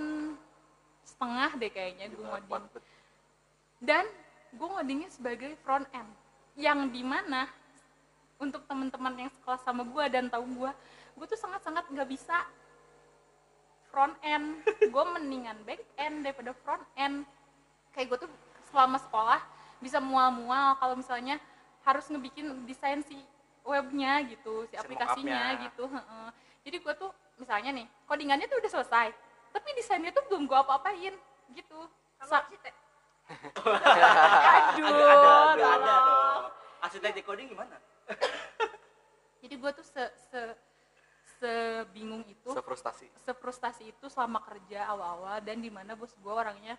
[1.04, 2.64] setengah deh kayaknya gue ngoding.
[3.78, 4.04] dan
[4.50, 6.10] gue ngodingnya sebagai front end.
[6.58, 7.46] Yang di mana
[8.38, 10.72] untuk teman-teman yang sekelas sama gue dan tahu gue
[11.18, 12.46] gue tuh sangat-sangat nggak bisa
[13.98, 14.62] front end
[14.94, 17.26] gue mendingan back end daripada front end
[17.90, 18.30] kayak gue tuh
[18.70, 19.42] selama sekolah
[19.82, 21.42] bisa mual-mual kalau misalnya
[21.82, 23.18] harus ngebikin desain si
[23.66, 26.28] webnya gitu si aplikasinya gitu heeh.
[26.62, 27.10] jadi gue tuh
[27.42, 29.10] misalnya nih codingannya tuh udah selesai
[29.50, 31.18] tapi desainnya tuh belum gue apa-apain
[31.50, 31.80] gitu
[32.22, 32.74] arsitek
[34.78, 35.26] aduh ada
[35.58, 35.82] tolong.
[35.84, 36.44] dong.
[36.80, 37.76] Arsitek decoding gimana?
[39.44, 40.40] jadi gue tuh se, se
[41.38, 43.06] sebingung itu sefrustasi.
[43.22, 46.74] sefrustasi itu selama kerja awal-awal dan di mana bos gue orangnya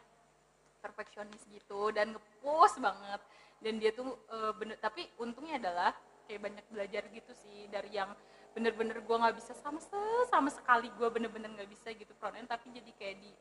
[0.84, 3.22] perfeksionis gitu dan ngepus banget.
[3.60, 5.92] Dan dia tuh eh, bener tapi untungnya adalah
[6.28, 8.12] kayak banyak belajar gitu sih dari yang
[8.56, 12.48] bener-bener gue nggak bisa sama se- sama sekali gue bener-bener nggak bisa gitu front end
[12.50, 13.32] tapi jadi kayak di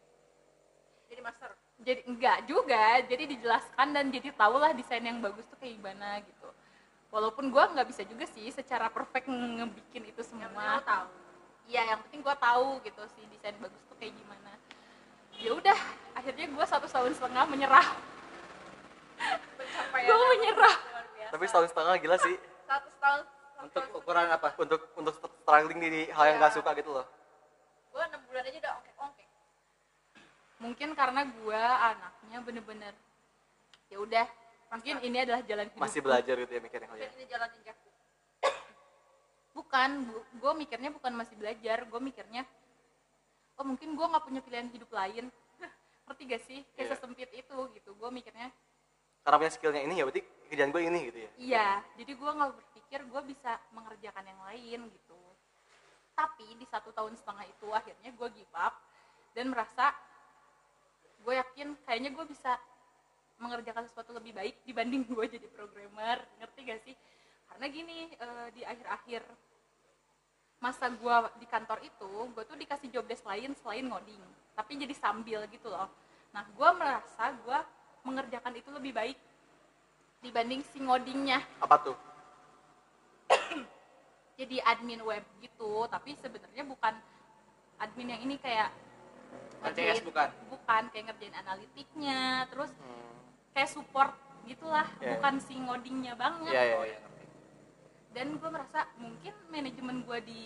[1.09, 1.51] jadi master?
[1.81, 6.21] Jadi enggak juga jadi dijelaskan dan jadi tau lah desain yang bagus tuh kayak gimana
[6.21, 6.38] gitu
[7.09, 11.07] walaupun gue nggak bisa juga sih secara perfect ngebikin itu yang penting semua lo tahu.
[11.69, 14.53] Iya yang penting gue tahu gitu si desain bagus tuh kayak gimana.
[15.39, 15.79] Ya udah
[16.17, 17.89] akhirnya gue satu tahun setengah menyerah.
[19.93, 20.77] Gue menyerah.
[21.29, 22.37] Tapi setahun setengah gila sih.
[22.65, 23.21] Satu tahun
[23.59, 24.55] untuk ukuran apa?
[24.57, 26.45] Untuk untuk struggling di hal yang Iya.
[26.49, 27.07] gak suka gitu loh.
[27.89, 29.25] gue enam bulan aja udah oke oke
[30.63, 32.95] mungkin karena gue anaknya bener-bener
[33.91, 34.27] ya udah
[34.69, 37.09] mungkin ini adalah jalan hidup Masih belajar gitu ya mikirnya kali ya.
[37.09, 37.49] mungkin ini jalan
[39.59, 39.91] bukan
[40.39, 42.43] gue mikirnya bukan masih belajar gue mikirnya
[43.59, 45.25] oh mungkin gue nggak punya pilihan hidup lain
[46.07, 46.95] ngerti gak sih kayak Iya.
[46.95, 48.49] sesempit itu gitu gue mikirnya
[49.27, 51.31] Karena punya skillnya ini ya berarti kerjaan gue ini gitu ya.
[51.37, 55.19] iya jadi gue nggak berpikir gue bisa mengerjakan yang lain gitu
[56.15, 58.79] tapi di satu tahun setengah itu akhirnya gue give up
[59.35, 59.91] dan merasa
[61.19, 62.57] gue yakin kayaknya gue bisa
[63.39, 66.95] mengerjakan sesuatu lebih baik dibanding gue jadi programmer ngerti gak sih
[67.49, 69.23] karena gini eh, di akhir-akhir
[70.59, 74.19] masa gue di kantor itu gue tuh dikasih job desk lain selain ngoding
[74.59, 75.87] tapi jadi sambil gitu loh
[76.35, 77.59] nah gue merasa gue
[78.03, 79.19] mengerjakan itu lebih baik
[80.19, 81.97] dibanding si ngodingnya Apa tuh?
[84.39, 86.95] jadi admin web gitu tapi sebenarnya bukan
[87.79, 88.75] admin yang ini kayak
[89.63, 90.27] ACS bukan?
[90.51, 93.08] bukan kayak ngerjain analitiknya terus Hmm.
[93.59, 94.15] Kayak support
[94.47, 96.55] gitulah Iya, bukan si ngodingnya banget.
[96.55, 96.63] Iya.
[96.87, 97.25] ya ngerti.
[98.15, 100.41] Dan gue merasa mungkin manajemen gue di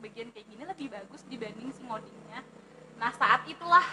[0.00, 2.40] bagian kayak gini lebih bagus dibanding si ngodingnya.
[2.96, 3.84] Nah saat itulah.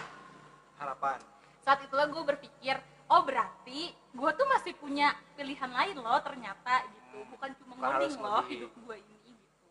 [0.80, 1.20] Harapan.
[1.60, 2.80] Saat itulah gue berpikir
[3.12, 7.20] oh berarti gue tuh masih punya pilihan lain loh ternyata gitu.
[7.36, 8.48] Bukan cuma Bukan harus ngoding loh ngoding.
[8.48, 9.68] hidup gue ini gitu.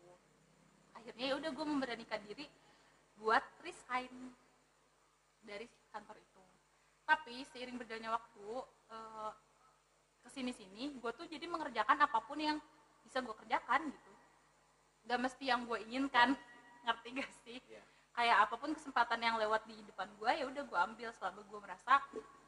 [0.94, 2.46] Akhirnya ya udah gue memberanikan diri
[3.18, 4.30] buat resign
[5.42, 6.14] dari kantor
[7.04, 8.46] tapi seiring berjalannya waktu
[8.90, 9.30] eh,
[10.20, 12.56] ke sini sini gue tuh jadi mengerjakan apa pun yang
[13.04, 14.12] bisa gue kerjakan gitu.
[15.04, 16.32] Gak mesti yang gue inginkan
[16.84, 17.58] ngerti gak sih?
[17.60, 17.82] Iya.
[18.14, 21.58] kayak apa pun kesempatan yang lewat di depan gue ya udah gue ambil selama gue
[21.58, 21.98] merasa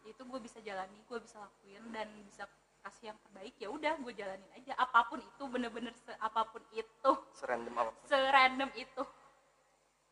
[0.07, 2.46] itu gue bisa jalani gue bisa lakuin dan bisa
[2.86, 4.78] kasih yang terbaik ya udah gue jalanin aja.
[4.78, 7.12] Apa pun itu bener-bener se- apa pun itu.
[7.34, 7.90] Serandom apa?
[8.07, 9.02] serandom itu.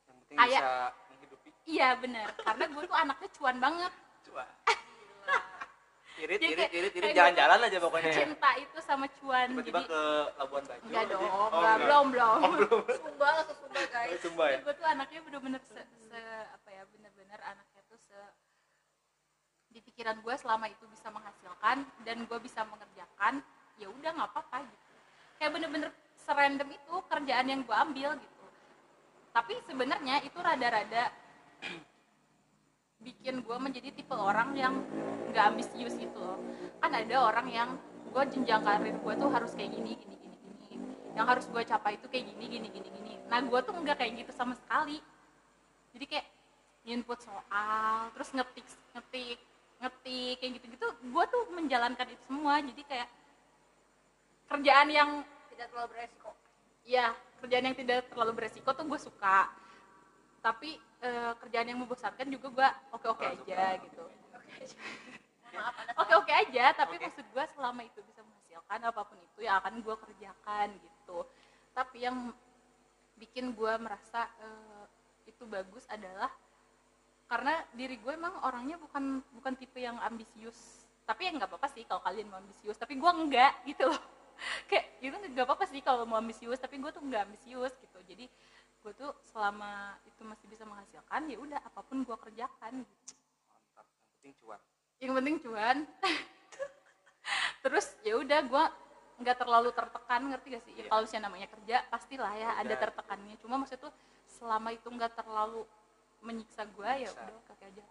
[0.05, 0.71] Yang penting Kayak- bisa
[1.09, 1.49] menghidupi.
[1.65, 2.27] Iya bener.
[2.35, 3.93] Karena gue tuh anaknya cuan banget
[6.25, 7.13] irit Jadi irit irit irit.
[7.13, 8.13] jalan-jalan aja pokoknya.
[8.13, 9.47] cinta itu sama cuan.
[9.51, 10.01] Tiba-tiba ke
[10.37, 10.83] Labuan Bajo.
[10.85, 11.79] Enggak dong Oh, enggak, enggak.
[11.81, 12.39] belum belum.
[13.03, 14.11] Sumba langsung sumba guys.
[14.11, 14.59] Oh, Sumba ya?
[14.63, 18.19] Gue tuh anaknya bener-bener se, se- apa ya bener-bener anaknya tuh se
[19.69, 23.43] di pikiran gue selama itu bisa menghasilkan dan gue bisa mengerjakan
[23.75, 24.95] ya udah nggak apa-apa gitu.
[25.35, 28.47] Kayak bener-bener serandom itu kerjaan yang gue ambil gitu.
[29.35, 31.11] Tapi sebenarnya itu rada-rada
[33.05, 34.81] bikin gue menjadi tipe orang yang
[35.31, 36.17] nggak ambisius gitu.
[36.17, 36.41] Loh
[36.81, 37.71] kan ada orang yang
[38.09, 40.89] gue jenjang karir gue tuh harus kayak gini gini gini gini.
[41.13, 43.15] Yang harus gue capai itu kayak gini gini gini gini.
[43.29, 44.99] Nah gue tuh nggak kayak gitu sama sekali.
[45.93, 46.27] Jadi kayak
[46.85, 49.39] input soal terus ngetik ngetik
[49.81, 52.65] ngetik kayak gitu gitu gue tuh menjalankan itu semua.
[52.65, 53.09] Jadi kayak
[54.49, 55.11] kerjaan yang
[55.53, 56.31] tidak terlalu beresiko.
[56.85, 57.13] Ya
[57.45, 59.49] kerjaan yang tidak terlalu beresiko tuh gue suka
[60.45, 62.69] tapi eh, kerjaan yang membosankan juga gue
[63.01, 64.05] oke oke aja gitu.
[64.37, 64.65] Oke.
[66.21, 69.97] Oke aja tapi maksud gue selama itu bisa menghasilkan apa pun itu ya akan gue
[69.97, 71.25] kerjakan gitu.
[71.73, 72.37] Tapi yang
[73.17, 74.85] bikin gue merasa eh,
[75.25, 76.29] itu bagus adalah
[77.25, 80.85] karena diri gue emang orangnya bukan bukan tipe yang ambisius.
[81.09, 84.03] Tapi ya nggak apa-apa sih kalau kalian mau ambisius tapi gue enggak gitu loh.
[84.69, 87.99] Kayak gitu nggak apa-apa sih kalau mau ambisius tapi gue tuh nggak ambisius gitu.
[88.05, 88.29] Jadi
[88.85, 92.85] gue tuh selama itu masih bisa menghasilkan ya udah apa pun gue kerjakan.
[92.85, 93.15] Gitu
[93.49, 93.87] mantap.
[93.89, 94.61] Yang penting cuan.
[95.01, 95.77] Yang penting cuan.
[97.65, 98.65] Terus ya udah gue
[99.15, 100.73] nggak terlalu tertekan ngerti gak sih?
[100.75, 100.89] Ya Iya.
[100.91, 102.81] kalau misalnya namanya kerja pastilah ya ada Udah.
[102.85, 103.35] tertekannya.
[103.41, 103.93] Cuma maksud tuh
[104.29, 105.65] selama itu nggak terlalu
[106.21, 107.85] menyiksa gue ya udah kakek aja.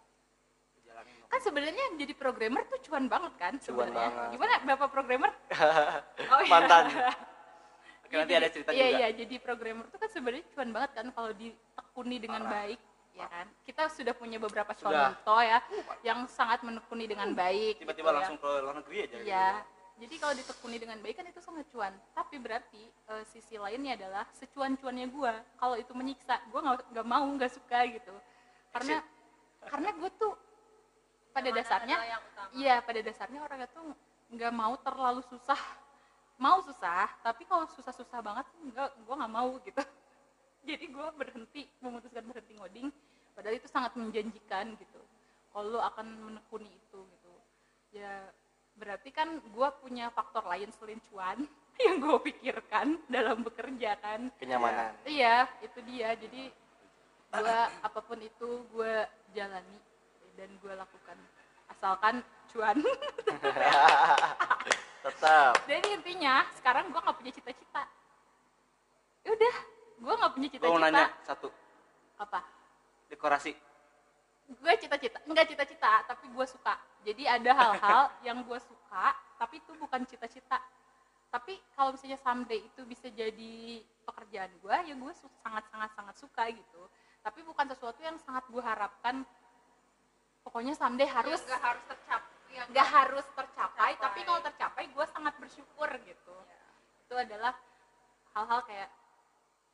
[1.26, 4.10] Kan sebenarnya jadi programmer tuh cuan banget kan Cuan sebenarnya.
[4.14, 4.30] banget.
[4.30, 5.32] gimana bapak programmer?
[6.30, 6.52] Oh, iya.
[6.54, 6.84] Mantan.
[8.14, 8.94] Oke, nanti ada cerita iya, juga.
[8.94, 12.54] Iya, jadi programmer tuh kan sebenarnya cuan banget kan kalau ditekuni dengan Parah.
[12.62, 12.80] baik,
[13.18, 13.48] ya kan?
[13.66, 15.18] Kita sudah punya beberapa Sudah.
[15.18, 15.60] contoh ya
[16.06, 17.82] yang sangat menekuni dengan baik.
[17.82, 18.18] tiba-tiba gitu ya.
[18.22, 19.26] langsung ke luar negeri aja gitu.
[19.26, 19.50] Iya.
[19.98, 21.94] Jadi kalau ditekuni dengan baik kan itu sangat cuan.
[22.14, 27.50] Tapi berarti eh, sisi lainnya adalah secuan-cuannya gua kalau itu menyiksa, gua nggak mau, nggak
[27.50, 28.14] suka gitu.
[28.70, 29.02] Karena
[29.66, 30.36] karena gue tuh
[31.34, 31.98] pada Yang dasarnya
[32.52, 33.82] iya pada dasarnya orang itu
[34.38, 35.58] nggak mau terlalu susah
[36.42, 39.84] mau susah tapi kalau susah-susah banget nggak gue nggak mau gitu.
[40.70, 42.88] Jadi gue berhenti memutuskan berhenti ngoding
[43.36, 45.02] padahal itu sangat menjanjikan gitu.
[45.54, 47.34] Kalau lo akan menekuni itu gitu.
[47.94, 48.32] Ya
[48.74, 51.46] berarti kan gue punya faktor lain selain cuan
[51.86, 54.98] yang gue pikirkan dalam bekerja kan kenyamanan.
[55.06, 56.18] Iya itu dia.
[56.18, 56.50] Jadi
[57.34, 58.94] gue apa pun itu gue
[59.36, 59.78] jalani
[60.40, 61.18] dan gue lakukan.
[61.70, 62.78] Asalkan cuan
[65.04, 65.54] tetap.
[65.68, 67.84] Jadi intinya sekarang gue nggak punya cita-cita.
[69.28, 69.56] Ya udah
[70.00, 71.48] gue nggak punya gue mau nanya cita-cita satu.
[72.20, 72.40] Apa?
[73.12, 73.52] Dekorasi.
[74.48, 76.80] Gue cita-cita enggak cita-cita tapi gue suka.
[77.04, 80.64] Jadi ada hal-hal yang gue suka tapi itu bukan cita-cita.
[81.28, 86.48] Tapi kalau misalnya someday itu bisa jadi pekerjaan gue ya gue su- sangat-sangat sangat suka
[86.48, 86.88] gitu.
[87.24, 89.24] Tapi bukan sesuatu yang sangat gue harapkan.
[90.44, 94.02] Pokoknya someday harus Yang nggak harus tercapai nggak harus tercapai Tercapai.
[94.02, 96.36] tapi kalau tercapai gue sangat bersyukur gitu.
[97.02, 97.54] Itu adalah
[98.34, 98.90] hal-hal kayak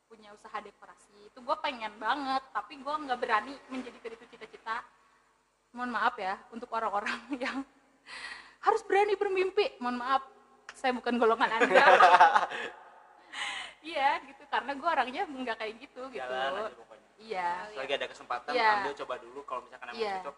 [0.08, 1.28] punya usaha dekorasi.
[1.28, 4.80] Itu gue pengen banget tapi gue nggak berani menjadikan itu cita-cita.
[5.70, 7.62] Mohon maaf ya untuk orang-orang yang
[8.60, 9.76] harus berani bermimpi.
[9.78, 10.22] Mohon maaf
[10.74, 11.84] saya bukan golongan anda.
[13.80, 14.44] Iya gitu.
[14.52, 16.20] Karena gue orangnya nggak kayak gitu gitu.
[16.20, 17.08] Jalan aja pokoknya.
[17.16, 17.50] Iya.
[17.72, 18.68] Selagi ada kesempatan Iya.
[18.76, 19.40] ambil coba dulu.
[19.48, 20.14] Kalau misalkan emang Iya.
[20.20, 20.36] cocok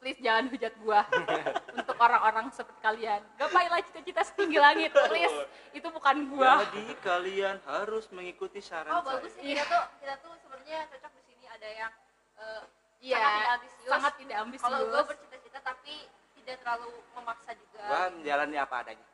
[0.00, 1.00] please jangan hujat gua.
[1.78, 3.20] Untuk orang-orang seperti kalian.
[3.36, 4.90] Gapailah cita-cita setinggi langit.
[4.92, 5.36] Please
[5.76, 6.64] itu bukan gua.
[6.68, 9.44] Jadi kalian harus mengikuti saran oh bagus sih.
[9.52, 11.44] Kita tuh kita tuh sebenarnya cocok di sini.
[11.50, 11.92] Ada yang
[12.38, 12.62] eh,
[13.00, 13.88] Iya, sangat tidak ambisius.
[13.88, 14.64] sangat tidak ambisius.
[14.68, 15.94] Kalau gue bercita-cita tapi
[16.36, 17.80] tidak terlalu memaksa juga.
[17.88, 19.09] Gua menjalani apa adanya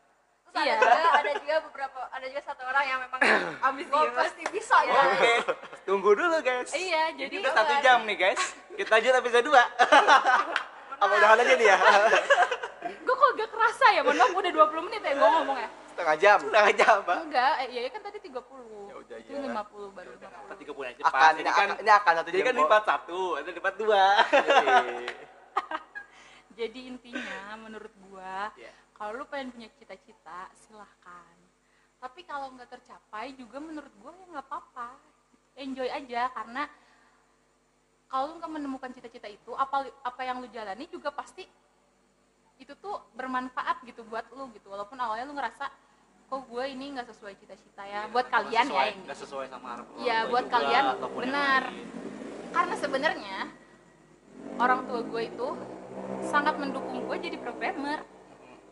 [0.57, 0.75] terus Iya.
[0.75, 3.21] ada juga ada juga beberapa ada juga satu orang yang memang
[3.67, 4.95] ambisius gue pasti bisa ya.
[5.07, 5.33] Oke
[5.85, 6.71] tunggu dulu guys.
[6.73, 8.43] Iya jadi Ini udah satu jam nih guys.
[8.73, 9.53] Kita lanjut episode 2
[10.97, 11.77] apa udahan aja nih ya?
[13.05, 15.69] Gua kok gak kerasa ya mohon maaf udah 20 menit ya gua ngomong ya?
[15.87, 16.39] Setengah jam.
[16.39, 17.19] Setengah jam pak.
[17.21, 18.33] Enggak eh, iya kan tadi 30
[18.87, 19.41] Ya udah, itu iya.
[19.43, 22.13] 50 baru 50 kita tiga bulan aja akan pas ini jadi kan akan ini akan
[22.15, 22.61] satu jadi jam kan kok.
[22.63, 24.05] lipat satu ada lipat dua.
[26.57, 28.73] Jadi intinya menurut gua Iya.
[28.97, 31.37] Kalau lu pengen punya cita-cita silahkan.
[32.01, 34.89] Tapi kalau nggak tercapai juga menurut gua ya nggak apa-apa.
[35.57, 36.65] Enjoy aja karena
[38.09, 41.45] kalau lu nggak menemukan cita-cita itu apa apa yang lu jalani juga pasti
[42.57, 44.73] itu tuh bermanfaat gitu buat lu gitu.
[44.73, 45.69] Walaupun awalnya lu ngerasa
[46.27, 48.09] kok gue ini nggak sesuai cita-cita ya?
[48.09, 48.83] Buat kalian ya.
[48.97, 50.85] ini nggak sesuai sama harapan Iya, orang tua buat juga, kalian
[51.21, 51.63] benar.
[52.57, 53.37] karena sebenarnya
[54.57, 55.49] orang tua gue itu
[56.25, 58.01] sangat mendukung gue jadi programmer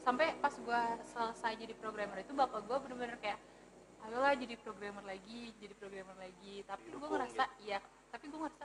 [0.05, 3.41] sampai pas gue selesai jadi programmer itu bapak gue bener-bener kayak
[4.05, 6.61] ayolah jadi programmer lagi jadi programmer lagi.
[6.63, 7.79] Tapi gue Didukung ngerasa iya.
[8.13, 8.65] Tapi gue ngerasa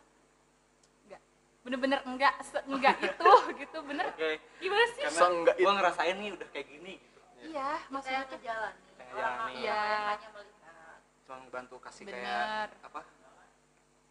[1.08, 1.22] enggak.
[1.64, 2.34] Bener-bener enggak
[2.68, 3.78] enggak itu gitu.
[3.88, 4.06] Bener.
[4.12, 4.32] Oke.
[4.60, 5.04] Gimana sih?
[5.08, 7.20] Karena Seenggak gua ngerasain nih udah kayak gini gitu.
[7.40, 8.82] Iya maksudnya ngejalani.
[9.10, 9.74] yang Iya.
[9.80, 11.00] lain hanya melihat.
[11.26, 12.20] Cuma bantu kasih Bener.
[12.20, 13.02] kayak apa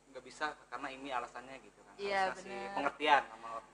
[0.09, 1.95] nggak bisa karena ini alasannya gitu kan.
[2.01, 2.73] Iya, Harus kasih bener.
[2.75, 3.67] pengertian sama orang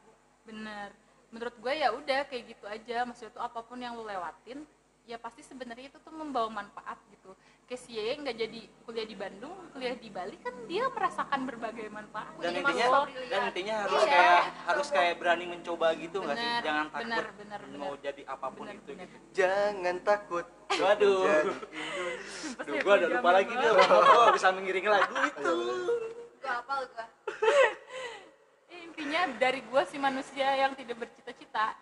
[0.45, 0.91] bener
[1.35, 3.03] menurut gue ya udah kayak gitu aja.
[3.03, 4.63] Maksudnya tuh apa pun yang lu lewatin
[5.05, 7.35] ya pasti sebenarnya itu tuh membawa manfaat gitu.
[7.65, 11.89] Kayak si Yeye nggak jadi kuliah di Bandung kuliah di Bali kan dia merasakan berbagai
[11.89, 12.33] manfaat.
[12.39, 14.13] Dan intinya dan intinya harus Iya.
[14.13, 16.49] kayak harus kayak berani mencoba gitu nggak sih?
[16.63, 17.77] Jangan takut bener, bener, bener.
[17.77, 19.09] mau jadi apa pun Bener, itu bener.
[19.09, 19.17] gitu.
[19.35, 20.47] Jangan takut.
[20.71, 21.25] Waduh.
[22.65, 23.69] Duh, gua udah lupa lagi nih.
[23.69, 25.55] gua bisa mengiringi lagu itu.
[26.39, 27.05] Gue hafal gue
[27.45, 27.69] Eh,
[29.05, 31.77] intinya dari gue si manusia yang tidak bercita-cita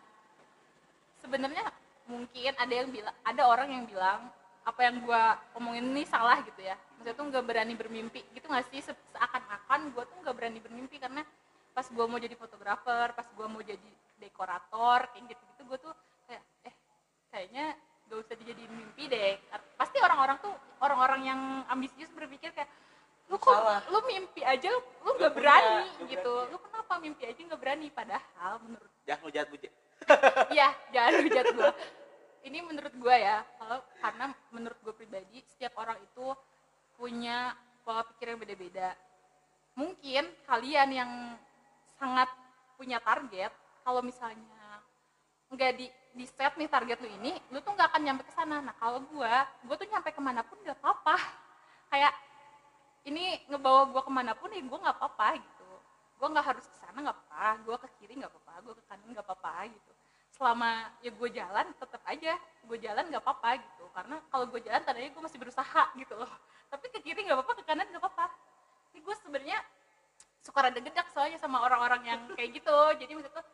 [1.23, 1.71] sebenarnya
[2.11, 4.27] mungkin ada yang bilang ada orang yang bilang
[4.67, 5.23] apa yang gue
[5.55, 9.95] omongin ini salah gitu ya maksudnya tuh nggak berani bermimpi gitu nggak sih Se- seakan-akan
[9.95, 11.23] gue tuh nggak berani bermimpi karena
[11.71, 15.95] pas gue mau jadi fotografer pas gue mau jadi dekorator kayak gitu gitu gue tuh
[16.27, 16.75] kayak eh
[17.31, 17.65] kayaknya
[18.11, 19.39] gak usah dijadiin mimpi deh
[19.79, 20.51] pasti orang-orang tuh
[20.83, 22.67] orang-orang yang ambisius berpikir kayak
[23.31, 23.81] lu kok Salah.
[23.89, 24.69] lu mimpi aja
[25.07, 26.53] lu nggak punya, berani gitu berani.
[26.53, 26.59] lu
[26.93, 29.73] kenapa mimpi aja nggak berani padahal menurut jangan hujat hujat
[30.53, 31.73] Iya, jangan hujat gue.
[32.53, 36.37] Ini menurut gue ya, kalau karena menurut gue pribadi setiap orang itu
[37.01, 38.93] punya pola pikir yang beda-beda.
[39.73, 41.11] Mungkin kalian yang
[41.97, 42.29] sangat
[42.77, 43.57] punya target,
[43.89, 44.85] kalau misalnya
[45.49, 48.61] nggak di di set nih target lu ini, lu tuh nggak akan nyampe ke sana.
[48.61, 49.33] Nah kalau gue,
[49.65, 51.17] gue tuh nyampe ke mana pun nggak apa-apa.
[51.89, 52.13] Kayak
[53.09, 55.62] ini ngebawa gue ke mana pun ya gue nggak apa-apa gitu
[56.23, 57.67] gue nggak harus ke sana nggak apa-apa.
[57.67, 58.55] Gue ke kiri nggak apa-apa.
[58.63, 59.93] Gue ke kanan nggak apa-apa gitu.
[60.31, 60.71] Selama
[61.03, 62.33] ya gue jalan tetap aja.
[62.63, 63.85] Gue jalan nggak apa-apa gitu.
[63.91, 66.31] Karena kalau gue jalan tandanya gue masih berusaha gitu loh.
[66.71, 68.31] Tapi ke kiri nggak apa-apa ke kanan nggak apa-apa.
[68.95, 69.59] Ini gue sebenarnya
[70.47, 72.79] suka rada gedak soalnya sama orang-orang yang kayak gitu.
[73.03, 73.47] Jadi maksud tuh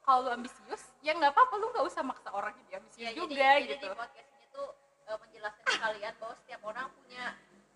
[0.00, 1.54] kalau lu ambisius ya nggak apa-apa.
[1.60, 3.84] Lu nggak usah maksa orang jadi ambisius ya juga jadi, gitu.
[3.84, 4.68] jadi di podcast ini tuh
[5.12, 7.24] eh, menjelaskan ke kalian bahwa setiap orang punya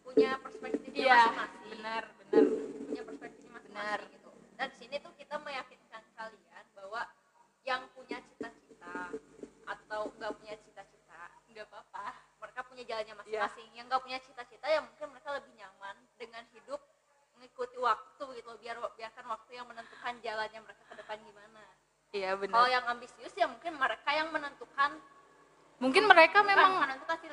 [0.03, 1.69] punya perspektifnya iya masing-masing.
[1.69, 2.43] benar benar.
[2.89, 4.22] Punya perspektifnya masing-masing gitu
[4.63, 7.03] Nah di sini tuh kita meyakinkan kalian bahwa
[7.67, 9.11] yang punya cita-cita
[9.67, 11.19] atau nggak punya cita-cita
[11.51, 12.15] nggak apa-apa.
[12.39, 13.19] Mereka punya jalannya iya.
[13.27, 13.69] masing-masing.
[13.75, 13.79] Yeah.
[13.83, 16.79] Yang nggak punya cita-cita ya mungkin mereka lebih nyaman dengan hidup
[17.35, 18.59] mengikuti waktu gitu loh.
[18.63, 21.63] Biar biarkan waktu yang menentukan jalannya mereka ke depan gimana.
[22.15, 22.55] Iya yeah, benar.
[22.55, 24.91] Kalau yang ambisius ya mungkin mereka yang menentukan
[25.83, 26.87] mungkin mereka memang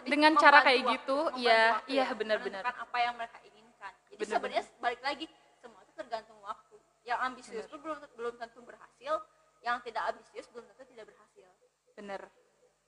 [0.09, 4.65] dengan cara kayak gitu, waktu, gitu ya iya benar-benar apa yang mereka inginkan jadi sebenarnya
[4.81, 5.29] balik lagi
[5.61, 6.38] semua itu tergantung
[7.09, 9.13] yang ambisius itu belum belum tentu berhasil
[9.59, 11.49] yang tidak ambisius belum tentu tidak berhasil
[11.93, 12.21] bener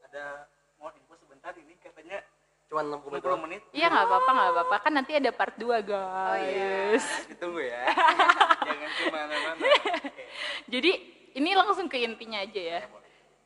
[0.04, 0.46] Ada
[0.78, 2.22] mau info sebentar ini katanya
[2.68, 3.20] Cuman 60 menit.
[3.20, 3.42] 60 doang.
[3.44, 3.62] menit.
[3.72, 7.84] iya nggak apa-apa nggak apa-apa kan nanti ada part 2 guys Ditunggu ya.
[8.68, 9.60] Jangan ke mana-mana.
[9.60, 10.26] Oke.
[10.68, 10.92] jadi
[11.34, 12.82] ini langsung ke intinya aja ya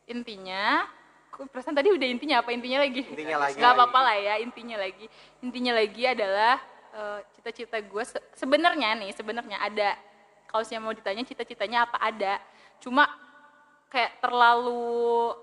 [0.05, 0.85] intinya
[1.27, 3.57] aku perasaan tadi udah intinya apa intinya lagi Intinya lagi.
[3.57, 5.05] nggak apa-apa lah ya intinya lagi
[5.39, 6.61] intinya lagi adalah
[6.91, 9.89] eh, cita-cita gue se- sebenarnya nih sebenarnya ada
[10.55, 12.39] kalau saya mau ditanya cita-citanya apa ada.
[12.79, 13.03] Cuma
[13.91, 15.35] kayak terlalu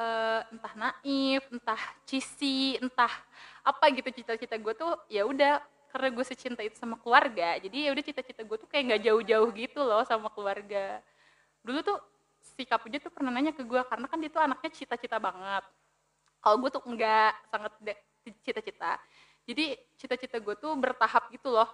[0.00, 3.12] eh, entah naif entah cheesy entah
[3.60, 5.60] apa gitu cita-cita gue tuh ya udah
[5.92, 9.48] karena gue secinta itu sama keluarga jadi ya udah cita-cita gue tuh kayak nggak jauh-jauh
[9.52, 11.04] gitu loh sama keluarga.
[11.60, 12.00] Dulu tuh
[12.40, 15.68] si Kapuja tuh pernah nanya ke gue karena kan dia tuh anaknya cita-cita banget.
[16.40, 17.72] Kalau gue tuh enggak sangat
[18.40, 18.96] cita-cita.
[19.44, 21.68] Jadi cita-cita gue tuh bertahap gitu loh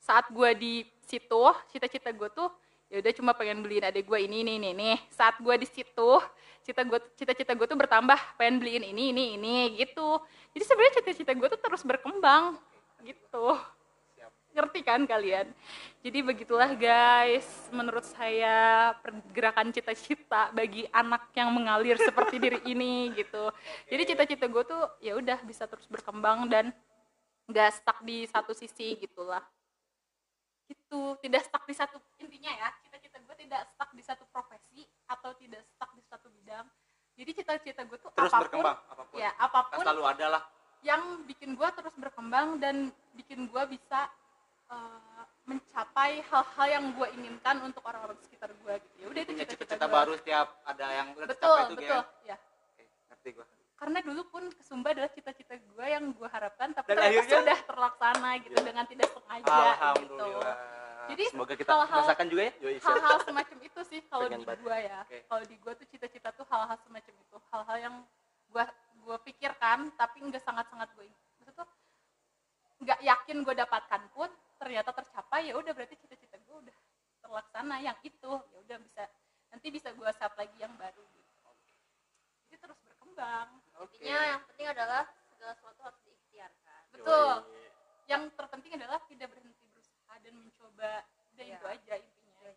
[0.00, 0.74] saat gue di
[1.06, 2.50] situ cita-cita gue tuh
[2.86, 4.90] ya udah cuma pengen beliin adek gue ini ini ini ini.
[5.10, 6.10] Saat gue di situ
[6.62, 10.18] cita gue cita-cita gue tuh bertambah pengen beliin ini ini ini gitu.
[10.54, 12.58] Jadi sebenarnya cita-cita gue tuh terus berkembang
[13.02, 13.58] gitu.
[14.56, 15.52] Ngerti kan kalian?
[16.00, 17.44] Jadi begitulah guys.
[17.68, 23.52] Menurut saya pergerakan cita-cita bagi anak yang mengalir seperti diri ini gitu.
[23.90, 26.72] Jadi cita-cita gue tuh ya udah bisa terus berkembang dan
[27.46, 29.44] nggak stuck di satu sisi gitulah
[30.66, 35.30] gitu tidak stuck di satu intinya ya cita-cita gue tidak stuck di satu profesi atau
[35.34, 36.66] tidak stuck di satu bidang
[37.16, 39.16] jadi cita-cita gue tuh Terus apa pun berkembang apa pun.
[39.16, 40.42] ya Kan apa pun selalu ada lah.
[40.82, 42.76] yang bikin gue terus berkembang dan
[43.14, 44.10] bikin gue bisa
[44.68, 49.86] eh, mencapai hal-hal yang gue inginkan untuk orang-orang sekitar gue gitu ya udah itu cita-cita
[49.86, 53.46] baru setiap ada yang betul tercapai itu betul ya Oke, ngerti gua.
[53.76, 57.58] Karena dulu pun kesumba adalah cita-cita gue yang gue harapkan tapi Dan ternyata akhirnya- sudah
[57.62, 59.52] terlaksana gitu dengan tidak sengaja gitu.
[59.52, 60.56] Alhamdulillah.
[61.06, 62.52] Jadi semoga kita hal-hal- merasakan juga ya.
[62.82, 64.98] Hal-hal semacam itu sih kalau di gue ya.
[65.04, 65.18] Oke.
[65.28, 67.36] kalau di gue tuh cita-cita tuh hal-hal semacam itu.
[67.52, 67.94] Hal-hal yang
[68.48, 68.64] gue
[69.06, 71.06] gue pikirkan tapi nggak sangat-sangat gue
[71.38, 71.68] maksud tuh
[72.82, 76.76] nggak yakin gue dapatkan pun ternyata tercapai ya udah berarti cita-cita gue udah
[77.22, 78.32] terlaksana yang itu.
[78.50, 79.04] Ya udah bisa
[79.52, 81.50] nanti bisa gue set lagi yang baru gitu.
[82.48, 87.68] Jadi terus berkembang Intinya yang penting adalah segala sesuatu harus diikhtiarkan betul Yoi.
[88.06, 91.54] yang terpenting adalah tidak berhenti berusaha dan mencoba udah Iya.
[91.54, 92.50] itu aja intinya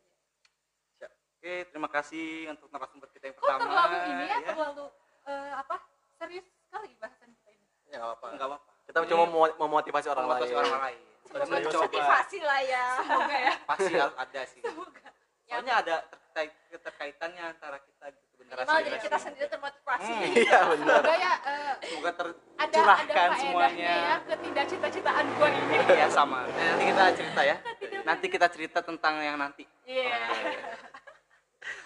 [1.40, 3.64] Oke, terima kasih untuk narasumber kita yang kok pertama.
[3.64, 4.86] terlalu ini ya, terlalu
[5.24, 5.76] eh, apa
[6.14, 8.28] serius sekali bahasan kita ini Ya nggak apa-apa.
[8.30, 8.70] Enggak apa-apa.
[8.84, 10.62] Kita cuma mau memotivasi orang Memotivasi lain.
[10.66, 11.00] orang lain.
[11.24, 11.40] Bukan
[11.80, 14.62] motivasi lah ya semoga ya Pasti harus ada sih.
[14.68, 15.08] semoga
[15.46, 20.32] Soalnya ada terkait keterkaitannya antara kita gitu minimal diri kita sendiri termotivasi Hmm.
[20.34, 21.02] Iya benar.
[21.02, 22.24] semoga ya eh, Semoga ada
[22.58, 23.94] ada tercurahkan semuanya.
[23.94, 26.40] ya ketidak cita-citaan gue ini Ya sama.
[26.48, 27.56] Nanti kita cerita ya.
[28.02, 29.64] Nanti kita cerita tentang yang nanti.
[29.84, 30.18] iya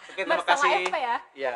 [0.05, 0.73] Oke, terima bersama kasih.
[0.83, 1.55] FP ya Iya.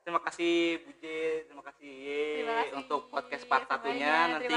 [0.00, 1.04] Terima kasih Bu J,
[1.44, 4.14] terima kasih Ye terima kasih untuk podcast part satunya.
[4.30, 4.54] Nanti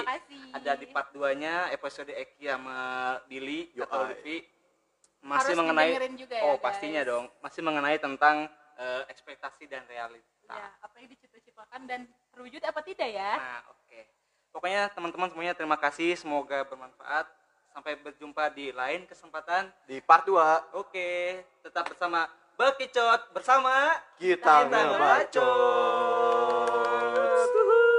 [0.53, 2.79] ada di part 2-nya episode Eki sama
[3.27, 4.07] Dili Yo, atau.
[4.07, 4.47] Lutfi
[5.21, 6.63] masih Harus mengenai juga ya, Oh, guys.
[6.63, 7.25] pastinya dong.
[7.41, 8.47] Masih mengenai tentang
[8.81, 10.25] eh, ekspektasi dan realita.
[10.49, 12.01] ya apa yang dicita-citakan dan
[12.33, 13.99] terwujud apa tidak ya Nah, oke.
[14.51, 17.23] Pokoknya teman-teman semuanya terima kasih, semoga bermanfaat.
[17.71, 19.71] Sampai berjumpa di lain kesempatan.
[19.87, 22.27] Di part 2 Oke, tetap bersama
[22.59, 25.39] Bekicot bersama kita Kita ngebacot.
[27.15, 27.90] ngebacot.